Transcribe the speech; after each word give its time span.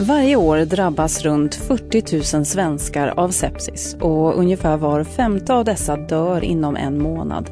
Varje 0.00 0.36
år 0.36 0.58
drabbas 0.58 1.22
runt 1.22 1.54
40 1.54 2.36
000 2.36 2.44
svenskar 2.44 3.14
av 3.16 3.28
sepsis 3.28 3.96
och 4.00 4.38
ungefär 4.38 4.76
var 4.76 5.04
femte 5.04 5.54
av 5.54 5.64
dessa 5.64 5.96
dör 5.96 6.44
inom 6.44 6.76
en 6.76 7.02
månad. 7.02 7.50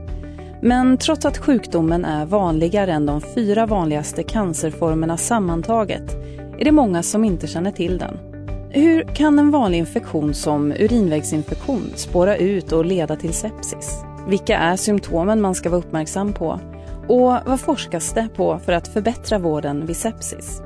Men 0.63 0.99
trots 0.99 1.25
att 1.25 1.39
sjukdomen 1.39 2.05
är 2.05 2.27
vanligare 2.27 2.93
än 2.93 3.07
de 3.07 3.21
fyra 3.21 3.67
vanligaste 3.67 4.23
cancerformerna 4.23 5.17
sammantaget 5.17 6.15
är 6.59 6.65
det 6.65 6.73
många 6.73 7.03
som 7.03 7.25
inte 7.25 7.47
känner 7.47 7.71
till 7.71 7.99
den. 7.99 8.19
Hur 8.71 9.15
kan 9.15 9.39
en 9.39 9.51
vanlig 9.51 9.79
infektion 9.79 10.35
som 10.35 10.73
urinvägsinfektion 10.73 11.93
spåra 11.95 12.37
ut 12.37 12.73
och 12.73 12.85
leda 12.85 13.17
till 13.17 13.35
sepsis? 13.35 14.03
Vilka 14.29 14.59
är 14.59 14.77
symptomen 14.77 15.41
man 15.41 15.55
ska 15.55 15.71
vara 15.71 15.81
uppmärksam 15.81 16.33
på? 16.33 16.61
Och 17.09 17.37
vad 17.47 17.61
forskas 17.61 18.13
det 18.13 18.29
på 18.37 18.59
för 18.59 18.73
att 18.73 18.89
förbättra 18.89 19.39
vården 19.39 19.87
vid 19.87 19.97
sepsis? 19.97 20.64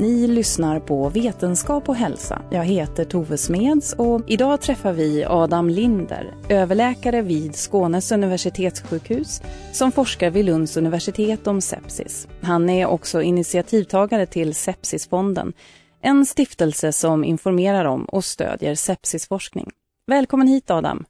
Ni 0.00 0.26
lyssnar 0.26 0.80
på 0.80 1.08
Vetenskap 1.08 1.88
och 1.88 1.96
hälsa. 1.96 2.42
Jag 2.50 2.64
heter 2.64 3.04
Tove 3.04 3.36
Smeds 3.36 3.92
och 3.92 4.22
idag 4.26 4.60
träffar 4.60 4.92
vi 4.92 5.24
Adam 5.24 5.68
Linder, 5.68 6.34
överläkare 6.48 7.22
vid 7.22 7.56
Skånes 7.56 8.12
universitetssjukhus 8.12 9.42
som 9.72 9.92
forskar 9.92 10.30
vid 10.30 10.44
Lunds 10.44 10.76
universitet 10.76 11.46
om 11.46 11.60
sepsis. 11.60 12.28
Han 12.40 12.70
är 12.70 12.86
också 12.86 13.22
initiativtagare 13.22 14.26
till 14.26 14.54
Sepsisfonden, 14.54 15.52
en 16.00 16.26
stiftelse 16.26 16.92
som 16.92 17.24
informerar 17.24 17.84
om 17.84 18.04
och 18.04 18.24
stödjer 18.24 18.74
sepsisforskning. 18.74 19.70
Välkommen 20.06 20.46
hit 20.48 20.70
Adam. 20.70 21.04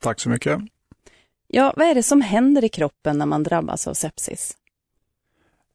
Tack 0.00 0.20
så 0.20 0.28
mycket. 0.28 0.58
Ja, 1.48 1.74
vad 1.76 1.86
är 1.86 1.94
det 1.94 2.02
som 2.02 2.20
händer 2.20 2.64
i 2.64 2.68
kroppen 2.68 3.18
när 3.18 3.26
man 3.26 3.42
drabbas 3.42 3.88
av 3.88 3.94
sepsis? 3.94 4.56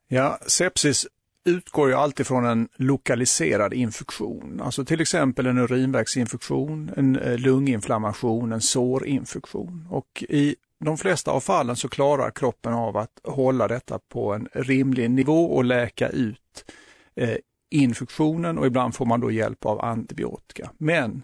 Ja, 0.08 0.40
sepsis 0.48 1.08
utgår 1.50 1.90
ju 1.90 1.96
alltid 1.96 2.28
från 2.28 2.46
en 2.46 2.70
lokaliserad 2.76 3.74
infektion, 3.74 4.62
alltså 4.64 4.86
till 4.86 5.02
exempel 5.02 5.46
en 5.46 5.58
urinvägsinfektion, 5.58 6.92
en 6.98 7.16
eh, 7.16 7.38
lunginflammation, 7.38 8.52
en 8.52 8.62
sårinfektion. 8.62 9.88
Och 9.90 10.24
i 10.30 10.56
de 10.86 10.98
flesta 10.98 11.32
av 11.32 11.40
fallen 11.40 11.76
så 11.76 11.90
klarar 11.90 12.32
kroppen 12.32 12.74
av 12.74 12.98
att 12.98 13.20
hålla 13.24 13.68
detta 13.68 14.00
på 14.10 14.34
en 14.34 14.48
rimlig 14.54 15.12
nivå 15.12 15.46
och 15.46 15.64
läka 15.64 16.10
ut 16.10 16.66
eh, 17.16 17.38
infektionen 17.72 18.58
och 18.58 18.68
ibland 18.68 18.96
får 18.96 19.06
man 19.06 19.20
då 19.20 19.32
hjälp 19.32 19.66
av 19.66 19.86
antibiotika. 19.86 20.72
Men 20.78 21.24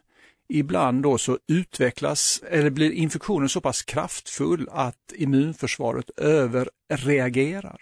ibland 0.50 1.04
då 1.04 1.18
så 1.18 1.40
utvecklas 1.48 2.44
eller 2.50 2.70
blir 2.70 2.92
infektionen 2.92 3.50
så 3.50 3.62
pass 3.62 3.84
kraftfull 3.84 4.70
att 4.72 5.14
immunförsvaret 5.16 6.10
överreagerar 6.18 7.82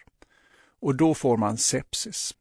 och 0.84 0.96
då 0.96 1.14
får 1.14 1.38
man 1.38 1.58
sepsis. 1.58 2.34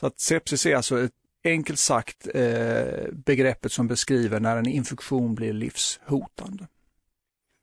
Så 0.00 0.06
att 0.06 0.20
sepsis 0.20 0.66
är 0.66 0.76
alltså 0.76 1.00
ett 1.00 1.12
enkelt 1.44 1.78
sagt 1.78 2.28
eh, 2.34 3.12
begreppet 3.12 3.72
som 3.72 3.86
beskriver 3.86 4.40
när 4.40 4.56
en 4.56 4.66
infektion 4.66 5.34
blir 5.34 5.52
livshotande. 5.52 6.66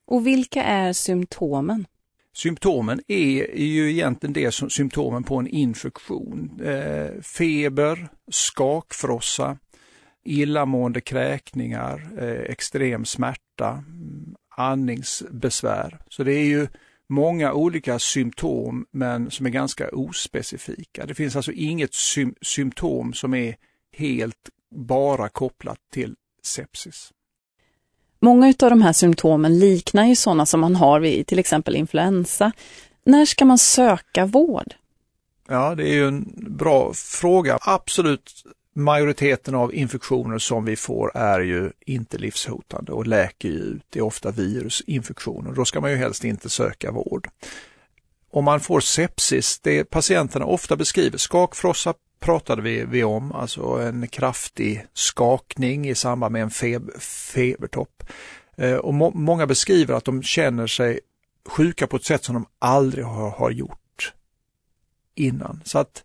Och 0.08 0.28
vilka 0.28 0.64
är 0.64 0.94
symptomen? 0.94 1.86
Symptomen 2.34 3.02
är, 3.08 3.58
ju 3.58 3.92
egentligen 3.92 4.34
det 4.34 4.52
som 4.52 4.70
symptomen 4.70 5.24
på 5.24 5.36
en 5.36 5.48
infektion. 5.48 6.62
Eh, 6.64 7.22
feber, 7.22 8.10
skakfrossa, 8.32 9.58
illamående 10.24 11.02
kräkningar, 11.02 12.10
eh, 12.18 12.52
extrem 12.52 13.06
smärta, 13.06 13.70
mm, 13.70 14.36
andningsbesvär. 14.58 16.00
Så 16.10 16.24
det 16.24 16.34
är 16.34 16.46
ju 16.46 16.68
många 17.10 17.54
olika 17.54 18.00
symptom 18.00 18.86
men 18.92 19.32
som 19.32 19.46
är 19.46 19.50
ganska 19.50 19.90
ospecifika. 19.90 21.06
Det 21.06 21.14
finns 21.14 21.36
alltså 21.36 21.52
inget 21.52 21.94
sy 21.94 22.28
symptom 22.42 23.14
som 23.14 23.34
är 23.34 23.56
helt 23.98 24.50
bara 24.76 25.30
kopplat 25.30 25.80
till 25.94 26.16
sepsis. 26.44 27.12
Många 28.22 28.48
av 28.48 28.70
de 28.70 28.82
här 28.82 28.94
symptomen 28.94 29.60
liknar 29.60 30.06
ju 30.06 30.16
sådana 30.16 30.46
som 30.46 30.60
man 30.60 30.76
har 30.76 31.00
vid 31.00 31.28
till 31.28 31.40
exempel 31.40 31.76
influensa. 31.76 32.52
När 33.04 33.26
ska 33.26 33.46
man 33.46 33.58
söka 33.58 34.26
vård? 34.26 34.74
Ja, 35.48 35.76
det 35.76 35.84
är 35.84 35.94
ju 35.94 36.08
en 36.08 36.34
bra 36.36 36.94
fråga. 36.94 37.58
Absolut 37.62 38.44
majoriteten 38.80 39.56
av 39.56 39.74
infektioner 39.74 40.38
som 40.38 40.66
vi 40.66 40.76
får 40.76 41.18
är 41.18 41.40
ju 41.40 41.72
inte 41.86 42.18
livshotande 42.18 42.92
och 42.92 43.08
läker 43.08 43.50
ju 43.50 43.56
ut. 43.56 43.84
Det 43.90 44.00
är 44.00 44.04
ofta 44.04 44.32
virusinfektioner. 44.32 45.52
Då 45.52 45.66
ska 45.66 45.82
man 45.82 45.92
ju 45.92 45.98
helst 45.98 46.24
inte 46.24 46.50
söka 46.50 46.92
vård. 46.92 47.30
Om 48.32 48.46
man 48.46 48.60
får 48.60 48.80
sepsis, 48.80 49.60
det 49.60 49.84
patienterna 49.84 50.46
ofta 50.46 50.76
beskriver, 50.76 51.18
skakfrossa 51.18 51.94
pratade 52.20 52.62
vi, 52.62 52.86
vi 52.86 53.04
om, 53.04 53.32
alltså 53.32 53.64
en 53.64 54.08
kraftig 54.08 54.86
skakning 54.94 55.90
i 55.90 55.96
samband 55.96 56.34
med 56.34 56.42
en 56.42 56.50
feb, 56.50 57.02
febertopp. 57.02 58.04
Eh, 58.58 58.76
och 58.76 58.94
må, 58.94 59.12
många 59.12 59.48
beskriver 59.48 59.94
att 59.94 60.06
de 60.06 60.24
känner 60.24 60.68
sig 60.68 61.00
sjuka 61.48 61.88
på 61.88 61.96
ett 61.96 62.04
sätt 62.04 62.24
som 62.24 62.36
de 62.36 62.46
aldrig 62.60 63.06
har, 63.06 63.30
har 63.30 63.52
gjort 63.52 64.14
innan. 65.16 65.62
Så 65.66 65.80
att 65.80 66.04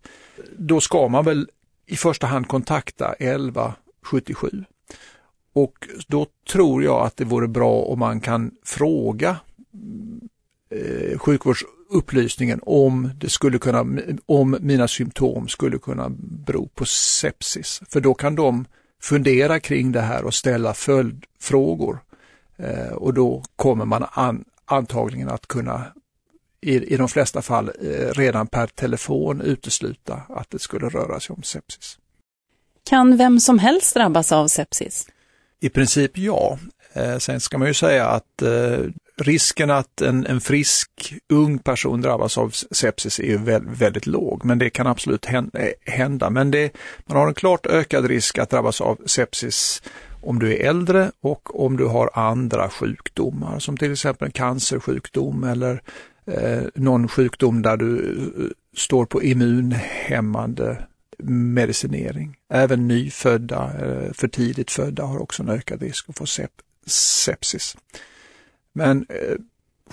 då 0.57 0.81
ska 0.81 1.07
man 1.07 1.25
väl 1.25 1.49
i 1.85 1.95
första 1.95 2.27
hand 2.27 2.47
kontakta 2.47 3.13
1177. 3.13 4.63
Och 5.53 5.87
då 6.07 6.27
tror 6.51 6.83
jag 6.83 7.05
att 7.05 7.17
det 7.17 7.25
vore 7.25 7.47
bra 7.47 7.81
om 7.81 7.99
man 7.99 8.19
kan 8.19 8.51
fråga 8.63 9.37
eh, 10.69 11.17
sjukvårdsupplysningen 11.19 12.59
om 12.63 13.09
det 13.17 13.29
skulle 13.29 13.59
kunna, 13.59 13.85
om 14.25 14.57
mina 14.61 14.87
symptom 14.87 15.47
skulle 15.47 15.77
kunna 15.77 16.09
bero 16.19 16.67
på 16.67 16.85
sepsis. 16.85 17.81
För 17.89 18.01
då 18.01 18.13
kan 18.13 18.35
de 18.35 18.65
fundera 19.01 19.59
kring 19.59 19.91
det 19.91 20.01
här 20.01 20.23
och 20.23 20.33
ställa 20.33 20.73
följdfrågor. 20.73 21.99
Eh, 22.57 22.93
och 22.93 23.13
då 23.13 23.43
kommer 23.55 23.85
man 23.85 24.05
an, 24.11 24.45
antagligen 24.65 25.29
att 25.29 25.47
kunna 25.47 25.83
i, 26.65 26.93
i 26.93 26.97
de 26.97 27.07
flesta 27.07 27.41
fall 27.41 27.71
eh, 27.81 28.13
redan 28.13 28.47
per 28.47 28.67
telefon 28.67 29.41
utesluta 29.41 30.21
att 30.29 30.49
det 30.49 30.59
skulle 30.59 30.89
röra 30.89 31.19
sig 31.19 31.33
om 31.33 31.43
sepsis. 31.43 31.97
Kan 32.89 33.17
vem 33.17 33.39
som 33.39 33.59
helst 33.59 33.95
drabbas 33.95 34.31
av 34.31 34.47
sepsis? 34.47 35.07
I 35.59 35.69
princip 35.69 36.17
ja. 36.17 36.59
Eh, 36.93 37.17
sen 37.17 37.39
ska 37.39 37.57
man 37.57 37.67
ju 37.67 37.73
säga 37.73 38.07
att 38.07 38.41
eh, 38.41 38.79
risken 39.17 39.71
att 39.71 40.01
en, 40.01 40.25
en, 40.25 40.41
frisk 40.41 40.89
ung 41.29 41.59
person 41.59 42.01
drabbas 42.01 42.37
av 42.37 42.49
sepsis 42.49 43.19
är 43.19 43.23
ju 43.23 43.37
väldigt, 43.37 43.77
väldigt 43.77 44.05
låg, 44.05 44.45
men 44.45 44.59
det 44.59 44.69
kan 44.69 44.87
absolut 44.87 45.25
hända. 45.85 46.29
Men 46.29 46.51
det, 46.51 46.77
man 47.05 47.17
har 47.17 47.27
en 47.27 47.33
klart 47.33 47.65
ökad 47.65 48.05
risk 48.05 48.37
att 48.37 48.49
drabbas 48.49 48.81
av 48.81 48.97
sepsis 49.05 49.81
om 50.21 50.39
du 50.39 50.53
är 50.53 50.69
äldre 50.69 51.11
och 51.21 51.65
om 51.65 51.77
du 51.77 51.85
har 51.85 52.09
andra 52.13 52.69
sjukdomar 52.69 53.59
som 53.59 53.77
till 53.77 53.91
exempel 53.91 54.31
cancersjukdom 54.31 55.43
eller 55.43 55.81
eh, 56.25 56.63
någon 56.75 57.07
sjukdom 57.07 57.61
där 57.61 57.77
du 57.77 58.13
eh, 58.37 58.77
står 58.77 59.05
på 59.05 59.23
immunhämmande 59.23 60.85
medicinering. 61.23 62.37
Även 62.49 62.87
nyfödda, 62.87 63.73
eh, 63.79 64.13
för 64.13 64.27
tidigt 64.27 64.71
födda 64.71 65.03
har 65.03 65.19
också 65.19 65.43
en 65.43 65.49
ökad 65.49 65.81
risk 65.81 66.09
att 66.09 66.17
få 66.17 66.25
sep 66.25 66.51
sepsis. 66.85 67.77
Men 68.73 69.05
eh, 69.09 69.35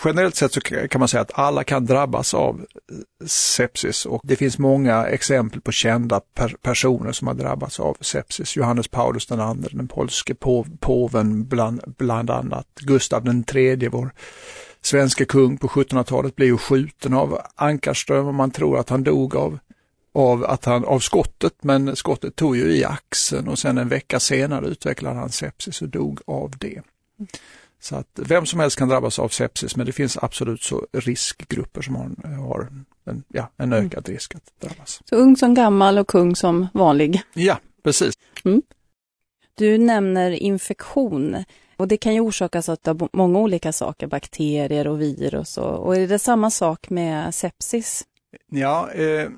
generellt 0.05 0.37
sett 0.37 0.53
så 0.53 0.61
kan 0.61 0.99
man 0.99 1.09
säga 1.09 1.21
att 1.21 1.39
alla 1.39 1.65
kan 1.65 1.87
drabbas 1.87 2.35
av 2.35 2.61
eh, 2.61 3.27
sepsis 3.27 4.07
och 4.07 4.21
det 4.25 4.37
finns 4.37 4.59
många 4.59 5.07
exempel 5.07 5.61
på 5.61 5.73
kända 5.73 6.21
per 6.35 6.57
personer 6.63 7.13
som 7.13 7.27
har 7.27 7.35
drabbats 7.35 7.81
av 7.81 7.97
sepsis. 8.01 8.57
Johannes 8.57 8.89
Paulus 8.89 9.31
II, 9.31 9.37
den 9.73 9.89
polske 9.89 10.35
påven 10.81 11.45
bland, 11.49 11.95
bland 11.99 12.31
annat, 12.31 12.67
Gustav 12.81 13.45
III, 13.55 13.89
vår 13.89 14.13
svenske 14.81 15.25
kung 15.25 15.59
på 15.59 15.69
1700-talet 15.69 16.37
blev 16.37 16.49
ju 16.49 16.57
skjuten 16.59 17.15
av 17.15 17.39
Ankarström 17.55 18.27
och 18.27 18.35
man 18.35 18.51
tror 18.51 18.79
att 18.79 18.89
han 18.89 19.05
dog 19.05 19.37
av, 19.37 19.59
av, 20.15 20.45
att 20.45 20.65
han, 20.65 20.85
av 20.85 20.99
skottet, 20.99 21.55
men 21.61 21.97
skottet 21.97 22.37
tog 22.37 22.57
ju 22.57 22.77
i 22.77 22.85
axeln 22.85 23.49
och 23.49 23.59
sen 23.59 23.79
en 23.79 23.89
vecka 23.89 24.21
senare 24.21 24.67
utvecklade 24.67 25.19
han 25.19 25.31
sepsis 25.31 25.83
och 25.83 25.89
dog 25.89 26.21
av 26.27 26.53
det. 26.59 26.83
Så 27.83 27.97
att 27.97 28.09
vem 28.15 28.47
som 28.47 28.61
helst 28.61 28.79
kan 28.79 28.89
drabbas 28.89 29.19
av 29.19 29.29
sepsis, 29.29 29.77
men 29.77 29.87
det 29.87 29.93
finns 29.93 30.17
absolut 30.17 30.63
så 30.63 30.87
riskgrupper 30.93 31.83
som 31.83 31.95
har, 31.95 32.37
har 32.37 32.69
en, 33.05 33.25
ja, 33.29 33.51
en 33.57 33.73
mm. 33.73 33.87
ökad 33.87 34.09
risk 34.09 34.35
att 34.35 34.61
drabbas. 34.61 35.01
Så 35.05 35.17
ung 35.17 35.37
som 35.37 35.55
gammal 35.55 35.99
och 35.99 36.09
kung 36.09 36.37
som 36.37 36.69
vanlig? 36.75 37.23
Ja, 37.35 37.59
precis. 37.85 38.15
Mm. 38.45 38.63
Du 39.55 39.79
nämner 39.79 40.31
infektion. 40.31 41.45
Och 41.77 41.89
det 41.89 41.97
kan 41.97 42.15
ju 42.15 42.21
orsakas 42.21 42.69
av 42.69 43.09
många 43.13 43.39
olika 43.39 43.73
saker, 43.73 44.07
bakterier 44.07 44.87
och 44.87 45.01
virus. 45.01 45.59
Och, 45.59 45.87
och 45.87 45.97
är 45.97 46.09
det 46.09 46.19
samma 46.19 46.51
sak 46.51 46.91
med 46.91 47.35
sepsis? 47.35 48.05
Ja, 48.51 48.91
eh, 48.93 49.29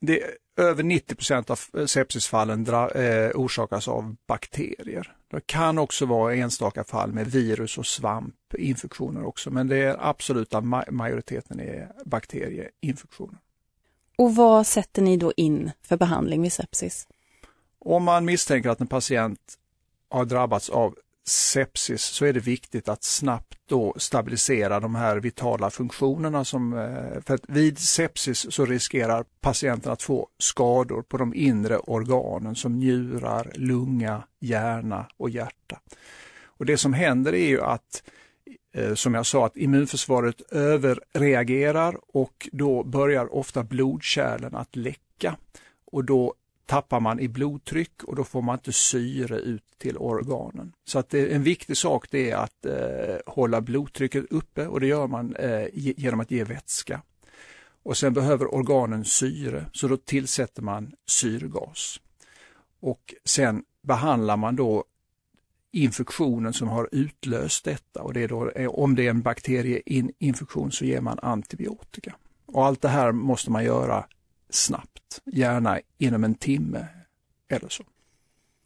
det, 0.00 0.22
över 0.56 0.82
90% 0.82 1.50
av 1.50 1.86
sepsisfallen 1.86 2.64
dra, 2.64 2.90
eh, 2.90 3.30
orsakas 3.34 3.88
av 3.88 4.16
bakterier. 4.28 5.16
Det 5.32 5.46
kan 5.46 5.78
också 5.78 6.06
vara 6.06 6.34
enstaka 6.34 6.84
fall 6.84 7.12
med 7.12 7.26
virus 7.26 7.78
och 7.78 7.86
svampinfektioner 7.86 9.24
också, 9.24 9.50
men 9.50 9.68
det 9.68 9.76
är 9.76 9.96
absoluta 10.00 10.60
majoriteten 10.90 11.60
är 11.60 11.92
bakterieinfektioner. 12.04 13.38
Och 14.18 14.36
vad 14.36 14.66
sätter 14.66 15.02
ni 15.02 15.16
då 15.16 15.32
in 15.36 15.70
för 15.82 15.96
behandling 15.96 16.42
vid 16.42 16.52
sepsis? 16.52 17.08
Om 17.78 18.04
man 18.04 18.24
misstänker 18.24 18.70
att 18.70 18.80
en 18.80 18.86
patient 18.86 19.58
har 20.08 20.24
drabbats 20.24 20.70
av 20.70 20.94
sepsis 21.28 22.02
så 22.02 22.24
är 22.24 22.32
det 22.32 22.40
viktigt 22.40 22.88
att 22.88 23.04
snabbt 23.04 23.58
då 23.68 23.94
stabilisera 23.96 24.80
de 24.80 24.94
här 24.94 25.16
vitala 25.16 25.70
funktionerna. 25.70 26.44
Som, 26.44 26.72
eh, 26.72 27.22
för 27.26 27.34
att 27.34 27.44
vid 27.48 27.78
sepsis 27.78 28.46
så 28.50 28.66
riskerar 28.66 29.24
patienten 29.40 29.92
att 29.92 30.02
få 30.02 30.28
skador 30.38 31.02
på 31.02 31.16
de 31.16 31.34
inre 31.34 31.78
organen 31.78 32.54
som 32.54 32.78
njurar, 32.78 33.52
lunga, 33.54 34.22
hjärna 34.40 35.06
och 35.16 35.30
hjärta. 35.30 35.80
Och 36.44 36.66
Det 36.66 36.76
som 36.76 36.92
händer 36.92 37.34
är 37.34 37.48
ju 37.48 37.62
att 37.62 38.02
eh, 38.74 38.94
som 38.94 39.14
jag 39.14 39.26
sa, 39.26 39.46
att 39.46 39.56
immunförsvaret 39.56 40.40
överreagerar 40.52 41.96
och 42.12 42.48
då 42.52 42.82
börjar 42.82 43.34
ofta 43.34 43.62
blodkärlen 43.62 44.54
att 44.54 44.76
läcka. 44.76 45.36
Och 45.84 46.04
då 46.04 46.34
tappar 46.72 47.00
man 47.00 47.20
i 47.20 47.28
blodtryck 47.28 48.04
och 48.04 48.16
då 48.16 48.24
får 48.24 48.42
man 48.42 48.54
inte 48.54 48.72
syre 48.72 49.38
ut 49.38 49.62
till 49.78 49.96
organen. 49.96 50.72
Så 50.84 50.98
att 50.98 51.10
det, 51.10 51.34
en 51.34 51.42
viktig 51.42 51.76
sak 51.76 52.06
det 52.10 52.30
är 52.30 52.36
att 52.36 52.66
eh, 52.66 53.16
hålla 53.26 53.60
blodtrycket 53.60 54.24
uppe 54.30 54.66
och 54.66 54.80
det 54.80 54.86
gör 54.86 55.06
man 55.06 55.36
eh, 55.36 55.66
genom 55.72 56.20
att 56.20 56.30
ge 56.30 56.44
vätska. 56.44 57.02
Och 57.82 57.96
sen 57.96 58.12
behöver 58.14 58.54
organen 58.54 59.04
syre 59.04 59.66
så 59.72 59.88
då 59.88 59.96
tillsätter 59.96 60.62
man 60.62 60.92
syrgas. 61.06 62.00
Och 62.80 63.14
sen 63.24 63.64
behandlar 63.82 64.36
man 64.36 64.56
då 64.56 64.84
infektionen 65.72 66.52
som 66.52 66.68
har 66.68 66.88
utlöst 66.92 67.64
detta 67.64 68.02
och 68.02 68.12
det 68.12 68.22
är 68.22 68.28
då, 68.28 68.50
eh, 68.50 68.70
om 68.70 68.94
det 68.94 69.06
är 69.06 69.10
en 69.10 69.22
bakterieinfektion 69.22 70.72
så 70.72 70.84
ger 70.84 71.00
man 71.00 71.18
antibiotika. 71.22 72.14
Och 72.46 72.66
allt 72.66 72.82
det 72.82 72.88
här 72.88 73.12
måste 73.12 73.50
man 73.50 73.64
göra 73.64 74.06
snabbt, 74.54 75.20
gärna 75.24 75.80
inom 75.98 76.24
en 76.24 76.34
timme 76.34 76.86
eller 77.48 77.68
så. 77.68 77.84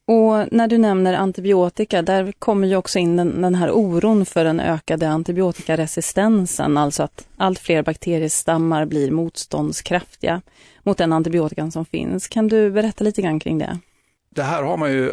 Och 0.08 0.52
när 0.52 0.68
du 0.68 0.78
nämner 0.78 1.14
antibiotika, 1.14 2.02
där 2.02 2.32
kommer 2.32 2.68
ju 2.68 2.76
också 2.76 2.98
in 2.98 3.16
den, 3.16 3.42
den, 3.42 3.54
här 3.54 3.70
oron 3.70 4.26
för 4.26 4.44
den 4.44 4.60
ökade 4.60 5.08
antibiotikaresistensen, 5.08 6.76
alltså 6.76 7.02
att 7.02 7.28
allt 7.36 7.58
fler 7.58 7.82
bakteriestammar 7.82 8.84
blir 8.84 9.10
motståndskraftiga 9.10 10.42
mot 10.82 10.98
den 10.98 11.12
antibiotikan 11.12 11.72
som 11.72 11.84
finns. 11.84 12.28
Kan 12.28 12.48
du 12.48 12.70
berätta 12.70 13.04
lite 13.04 13.22
grann 13.22 13.40
kring 13.40 13.58
det? 13.58 13.78
Det 14.30 14.42
här 14.42 14.62
har 14.62 14.76
man 14.76 14.92
ju 14.92 15.12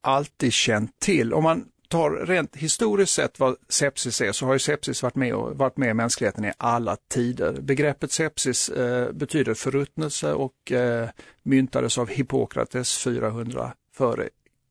alltid 0.00 0.52
känt 0.52 0.98
till. 0.98 1.34
Om 1.34 1.42
man 1.42 1.64
tar 1.94 2.10
rent 2.10 2.56
historiskt 2.56 3.12
sett 3.14 3.40
vad 3.40 3.56
sepsis 3.68 4.20
är 4.20 4.32
så 4.32 4.46
har 4.46 4.52
ju 4.52 4.58
sepsis 4.58 5.02
varit 5.02 5.14
med, 5.14 5.34
och, 5.34 5.56
varit 5.56 5.76
med 5.76 5.90
i 5.90 5.94
mänskligheten 5.94 6.44
i 6.44 6.52
alla 6.58 6.96
tider. 6.96 7.52
Begreppet 7.60 8.12
sepsis 8.12 8.68
eh, 8.68 9.12
betyder 9.12 9.54
förruttnelse 9.54 10.32
och 10.32 10.72
eh, 10.72 11.08
myntades 11.42 11.98
av 11.98 12.08
Hippokrates 12.08 12.98
400 12.98 13.72
före 13.92 14.28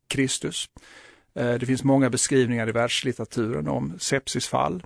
Kristus. 0.08 0.70
Eh, 1.36 1.54
det 1.54 1.66
finns 1.66 1.84
många 1.84 2.10
beskrivningar 2.10 2.70
i 2.70 2.72
världslitteraturen 2.72 3.68
om 3.68 3.94
sepsisfall. 4.00 4.84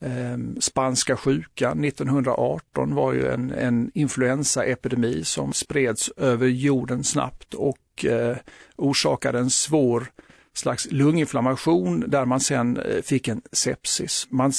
Eh, 0.00 0.38
spanska 0.60 1.16
sjukan 1.16 1.84
1918 1.84 2.94
var 2.94 3.12
ju 3.12 3.28
en, 3.28 3.50
en 3.50 3.90
influensaepidemi 3.94 5.24
som 5.24 5.52
spreds 5.52 6.08
över 6.16 6.46
jorden 6.46 7.04
snabbt 7.04 7.54
och 7.54 8.04
eh, 8.04 8.36
orsakade 8.76 9.38
en 9.38 9.50
svår 9.50 10.06
slags 10.54 10.88
lunginflammation 10.90 12.04
där 12.08 12.24
man 12.24 12.40
sen 12.40 12.76
eh, 12.76 13.02
fick 13.02 13.28
en 13.28 13.42
sepsis. 13.52 14.26
Man 14.30 14.52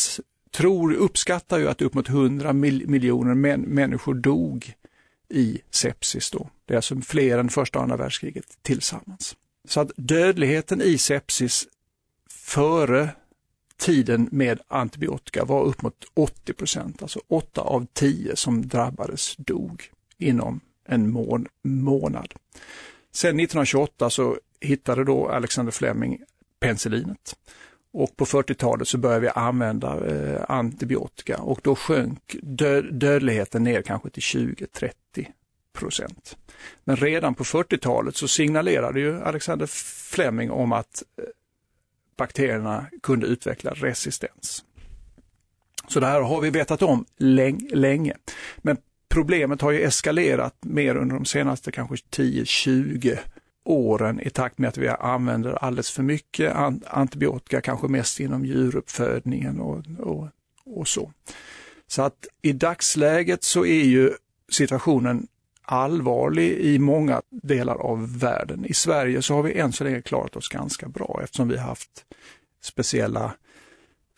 tror, 0.51 0.93
uppskattar 0.93 1.57
ju 1.57 1.67
att 1.67 1.81
upp 1.81 1.93
mot 1.93 2.09
100 2.09 2.53
miljoner 2.53 3.33
män, 3.33 3.61
människor 3.61 4.13
dog 4.13 4.73
i 5.29 5.61
sepsis 5.71 6.31
då. 6.31 6.49
Det 6.65 6.73
är 6.73 6.75
alltså 6.75 7.01
fler 7.01 7.37
än 7.37 7.49
första 7.49 7.79
och 7.79 7.83
andra 7.83 7.97
världskriget 7.97 8.57
tillsammans. 8.61 9.35
Så 9.67 9.79
att 9.79 9.91
dödligheten 9.95 10.81
i 10.81 10.97
sepsis 10.97 11.67
före 12.29 13.09
tiden 13.77 14.29
med 14.31 14.59
antibiotika 14.67 15.45
var 15.45 15.63
upp 15.63 15.81
mot 15.81 16.05
80 16.13 16.53
procent, 16.53 17.01
alltså 17.01 17.21
8 17.27 17.61
av 17.61 17.87
10 17.93 18.35
som 18.35 18.67
drabbades 18.67 19.35
dog 19.35 19.83
inom 20.17 20.59
en 20.85 21.11
månad. 21.63 22.33
Sen 23.13 23.39
1928 23.39 24.10
så 24.10 24.38
hittade 24.62 25.04
då 25.04 25.30
Alexander 25.30 25.71
Fleming 25.71 26.21
penicillinet. 26.60 27.36
Och 27.94 28.18
på 28.18 28.25
40-talet 28.25 28.88
så 28.88 28.98
började 28.98 29.21
vi 29.21 29.30
använda 29.30 30.06
eh, 30.06 30.42
antibiotika 30.48 31.38
och 31.38 31.60
då 31.63 31.75
sjönk 31.75 32.36
dö 32.42 32.81
dödligheten 32.81 33.63
ner 33.63 33.81
kanske 33.81 34.10
till 34.10 34.21
20-30 34.21 34.92
procent. 35.74 36.38
Men 36.83 36.95
redan 36.95 37.36
på 37.36 37.44
40-talet 37.44 38.15
så 38.15 38.27
signalerade 38.27 39.00
ju 39.00 39.21
Alexander 39.21 39.65
Fleming 40.12 40.51
om 40.51 40.71
att 40.71 41.04
eh, 41.18 41.24
bakterierna 42.18 42.86
kunde 43.04 43.27
utveckla 43.27 43.71
resistens. 43.71 44.63
Så 45.88 46.00
det 46.00 46.06
här 46.06 46.21
har 46.21 46.42
vi 46.42 46.50
vetat 46.50 46.81
om 46.81 47.06
länge. 47.18 48.15
Men 48.57 48.77
problemet 49.13 49.62
har 49.62 49.71
ju 49.71 49.83
eskalerat 49.83 50.56
mer 50.62 50.95
under 50.95 51.15
de 51.15 51.25
senaste 51.25 51.71
kanske 51.71 51.95
10-20 51.95 53.18
åren 53.65 54.19
i 54.19 54.30
takt 54.30 54.57
med 54.57 54.68
att 54.68 54.77
vi 54.77 54.88
använder 54.88 55.54
alldeles 55.54 55.92
för 55.92 56.04
mycket 56.04 56.56
antibiotika, 56.88 57.62
kanske 57.62 57.88
mest 57.88 58.19
inom 58.19 58.45
djuruppfödningen 58.45 59.60
och, 59.60 59.83
och, 60.00 60.27
och 60.65 60.88
så. 60.88 61.12
Så 61.88 62.01
att 62.01 62.27
i 62.42 62.51
dagsläget 62.51 63.44
så 63.44 63.65
är 63.65 63.83
ju 63.83 64.12
situationen 64.51 65.27
allvarlig 65.62 66.51
i 66.51 66.80
många 66.80 67.21
delar 67.30 67.75
av 67.75 68.19
världen. 68.19 68.65
I 68.65 68.74
Sverige 68.74 69.21
så 69.21 69.36
har 69.36 69.44
vi 69.44 69.54
än 69.54 69.74
så 69.74 69.83
länge 69.83 70.01
klarat 70.01 70.36
oss 70.36 70.50
ganska 70.50 70.88
bra 70.88 71.19
eftersom 71.24 71.48
vi 71.48 71.57
haft 71.57 72.06
speciella 72.62 73.33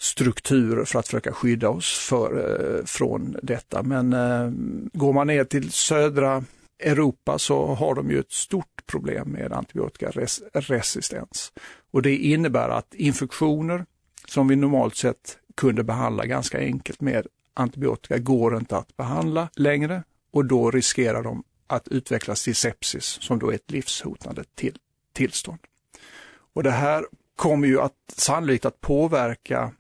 strukturer 0.06 0.86
för 0.86 1.00
att 1.00 1.06
försöka 1.06 1.32
skydda 1.32 1.70
oss 1.70 2.08
för, 2.10 2.60
eh, 2.80 2.86
från 2.86 3.38
detta. 3.44 3.84
Men 3.84 4.14
eh, 4.14 4.50
går 4.94 5.14
man 5.14 5.28
ner 5.28 5.44
till 5.44 5.72
södra 5.72 6.44
Europa 6.80 7.40
så 7.40 7.66
har 7.66 7.96
de 7.96 8.12
ju 8.12 8.20
ett 8.20 8.32
stort 8.32 8.86
problem 8.86 9.30
med 9.30 9.54
antibiotikaresistens. 9.54 11.54
Och 11.92 12.02
det 12.02 12.16
innebär 12.16 12.70
att 12.70 12.94
infektioner 12.94 13.86
som 14.28 14.48
vi 14.48 14.56
normalt 14.56 14.96
sett 14.96 15.38
kunde 15.56 15.84
behandla 15.84 16.26
ganska 16.26 16.60
enkelt 16.60 17.02
med 17.02 17.28
antibiotika 17.54 18.18
går 18.18 18.58
inte 18.58 18.78
att 18.78 18.98
behandla 18.98 19.50
längre 19.56 20.04
och 20.32 20.46
då 20.46 20.72
riskerar 20.72 21.24
de 21.24 21.44
att 21.68 21.88
utvecklas 21.88 22.44
till 22.44 22.56
sepsis 22.56 23.18
som 23.22 23.40
då 23.40 23.50
är 23.50 23.56
ett 23.56 23.72
livshotande 23.72 24.44
till, 24.56 24.78
tillstånd. 25.14 25.60
Och 26.54 26.64
det 26.64 26.72
här 26.72 27.06
kommer 27.36 27.68
ju 27.68 27.82
att 27.82 27.94
sannolikt 28.08 28.66
att 28.66 28.82
påverka 28.82 29.72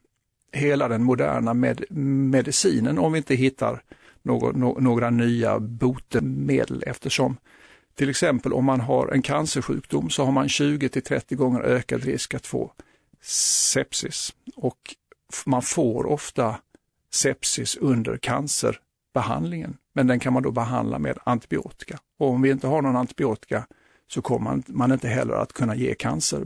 hela 0.56 0.88
den 0.88 1.04
moderna 1.04 1.54
med, 1.54 1.84
medicinen 1.90 2.98
om 2.98 3.12
vi 3.12 3.18
inte 3.18 3.36
hittar 3.36 3.82
några, 4.22 4.52
några 4.80 5.10
nya 5.10 5.60
botemedel 5.60 6.84
eftersom 6.88 7.38
till 7.96 8.10
exempel 8.10 8.54
om 8.54 8.66
man 8.66 8.80
har 8.80 9.08
en 9.08 9.22
cancersjukdom 9.22 10.10
så 10.10 10.26
har 10.26 10.32
man 10.32 10.50
20 10.50 10.90
till 10.90 11.02
30 11.02 11.36
gånger 11.36 11.62
ökad 11.62 12.04
risk 12.04 12.34
att 12.34 12.48
få 12.48 12.72
sepsis 13.22 14.34
och 14.56 14.96
man 15.46 15.62
får 15.62 16.06
ofta 16.06 16.56
sepsis 17.14 17.76
under 17.76 18.18
cancerbehandlingen. 18.18 19.78
Men 19.94 20.08
den 20.08 20.20
kan 20.20 20.34
man 20.34 20.44
då 20.44 20.52
behandla 20.52 21.00
med 21.00 21.18
antibiotika. 21.24 22.00
Och 22.20 22.30
om 22.30 22.42
vi 22.42 22.50
inte 22.50 22.68
har 22.68 22.82
någon 22.82 22.96
antibiotika 22.96 23.68
så 24.08 24.22
kommer 24.22 24.64
man 24.68 24.92
inte 24.92 25.08
heller 25.08 25.34
att 25.34 25.54
kunna 25.54 25.76
ge 25.76 25.96
cancer 25.96 26.46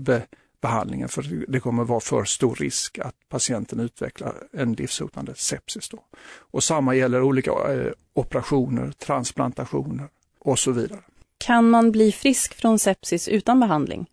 behandlingen 0.62 1.10
för 1.10 1.46
det 1.48 1.60
kommer 1.60 1.84
vara 1.84 2.00
för 2.00 2.24
stor 2.24 2.56
risk 2.56 3.00
att 3.00 3.16
patienten 3.30 3.80
utvecklar 3.80 4.36
en 4.54 4.74
livshotande 4.74 5.36
sepsis. 5.36 5.90
Då. 5.90 6.04
Och 6.38 6.64
samma 6.64 6.96
gäller 6.96 7.22
olika 7.22 7.52
eh, 7.52 7.92
operationer, 8.14 8.92
transplantationer 8.92 10.08
och 10.40 10.60
så 10.60 10.72
vidare. 10.72 11.00
Kan 11.38 11.70
man 11.70 11.92
bli 11.92 12.12
frisk 12.12 12.54
från 12.54 12.80
sepsis 12.80 13.28
utan 13.28 13.60
behandling? 13.60 14.10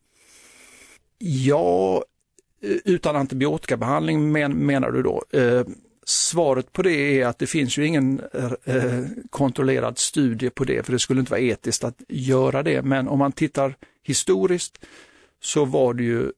Ja, 1.19 2.05
eh, 2.63 2.77
utan 2.85 3.17
antibiotikabehandling 3.17 4.33
men, 4.33 4.53
menar 4.53 4.91
du 4.91 5.03
då? 5.03 5.25
Eh, 5.33 5.65
svaret 6.05 6.73
på 6.73 6.83
det 6.83 7.21
är 7.21 7.27
att 7.27 7.39
det 7.39 7.47
finns 7.47 7.79
ju 7.79 7.87
ingen 7.87 8.21
eh, 8.65 9.01
kontrollerad 9.31 9.99
studie 9.99 10.51
på 10.51 10.65
det, 10.65 10.83
för 10.87 10.93
det 10.93 10.99
skulle 10.99 11.21
inte 11.21 11.31
vara 11.31 11.41
etiskt 11.41 11.85
att 11.85 12.03
göra 12.09 12.63
det. 12.63 12.83
Men 12.83 13.09
om 13.09 13.19
man 13.19 13.33
tittar 13.33 13.77
historiskt 14.03 14.79
så 15.47 15.65
var 15.65 15.95
det 15.95 16.03
ju 16.03 16.33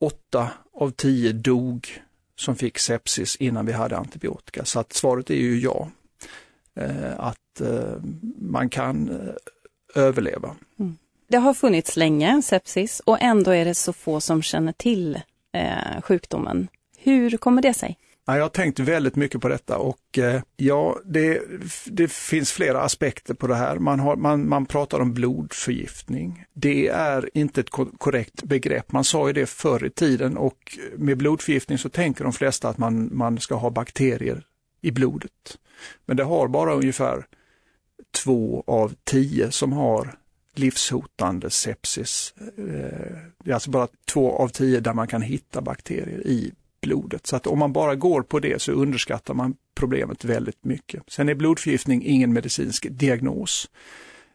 åtta 0.00 0.50
av 0.74 0.90
tio 0.90 1.32
dog 1.32 2.02
som 2.36 2.56
fick 2.56 2.78
sepsis 2.78 3.36
innan 3.36 3.66
vi 3.66 3.72
hade 3.72 3.96
antibiotika. 3.96 4.64
Så 4.64 4.80
att 4.80 4.92
svaret 4.92 5.30
är 5.30 5.34
ju 5.34 5.60
ja. 5.60 5.90
Eh, 6.74 7.20
att 7.20 7.60
eh, 7.60 8.02
man 8.38 8.68
kan 8.68 9.08
eh, 9.08 10.02
överleva. 10.02 10.56
Mm. 10.78 10.96
Det 11.28 11.36
har 11.36 11.54
funnits 11.54 11.96
länge, 11.96 12.42
sepsis, 12.42 13.00
och 13.00 13.22
ändå 13.22 13.50
är 13.50 13.64
det 13.64 13.74
så 13.74 13.92
få 13.92 14.20
som 14.20 14.42
känner 14.42 14.72
till 14.72 15.20
sjukdomen. 16.02 16.68
Hur 16.98 17.36
kommer 17.36 17.62
det 17.62 17.74
sig? 17.74 17.98
Ja, 18.28 18.36
jag 18.36 18.44
har 18.44 18.48
tänkt 18.48 18.78
väldigt 18.78 19.16
mycket 19.16 19.40
på 19.40 19.48
detta 19.48 19.78
och 19.78 20.18
eh, 20.18 20.42
ja, 20.56 20.98
det, 21.04 21.42
det 21.86 22.12
finns 22.12 22.52
flera 22.52 22.80
aspekter 22.80 23.34
på 23.34 23.46
det 23.46 23.54
här. 23.54 23.78
Man, 23.78 24.00
har, 24.00 24.16
man, 24.16 24.48
man 24.48 24.66
pratar 24.66 25.00
om 25.00 25.14
blodförgiftning. 25.14 26.44
Det 26.52 26.88
är 26.88 27.30
inte 27.34 27.60
ett 27.60 27.70
korrekt 27.98 28.42
begrepp. 28.42 28.92
Man 28.92 29.04
sa 29.04 29.26
ju 29.26 29.32
det 29.32 29.46
förr 29.46 29.84
i 29.84 29.90
tiden 29.90 30.36
och 30.36 30.78
med 30.96 31.18
blodförgiftning 31.18 31.78
så 31.78 31.88
tänker 31.88 32.24
de 32.24 32.32
flesta 32.32 32.68
att 32.68 32.78
man, 32.78 33.16
man 33.16 33.38
ska 33.38 33.54
ha 33.54 33.70
bakterier 33.70 34.46
i 34.80 34.90
blodet. 34.90 35.58
Men 36.06 36.16
det 36.16 36.24
har 36.24 36.48
bara 36.48 36.74
ungefär 36.74 37.26
två 38.24 38.64
av 38.66 38.94
tio 39.04 39.50
som 39.50 39.72
har 39.72 40.14
livshotande 40.54 41.50
sepsis. 41.50 42.34
Eh, 42.58 43.16
det 43.44 43.50
är 43.50 43.54
alltså 43.54 43.70
bara 43.70 43.88
två 44.12 44.36
av 44.36 44.48
tio 44.48 44.80
där 44.80 44.94
man 44.94 45.08
kan 45.08 45.22
hitta 45.22 45.60
bakterier 45.60 46.26
i 46.26 46.52
blodet. 46.86 47.26
Så 47.26 47.36
att 47.36 47.46
om 47.46 47.58
man 47.58 47.72
bara 47.72 47.94
går 47.94 48.22
på 48.22 48.38
det 48.38 48.62
så 48.62 48.72
underskattar 48.72 49.34
man 49.34 49.56
problemet 49.74 50.24
väldigt 50.24 50.64
mycket. 50.64 51.02
Sen 51.08 51.28
är 51.28 51.34
blodförgiftning 51.34 52.06
ingen 52.06 52.32
medicinsk 52.32 52.86
diagnos, 52.90 53.70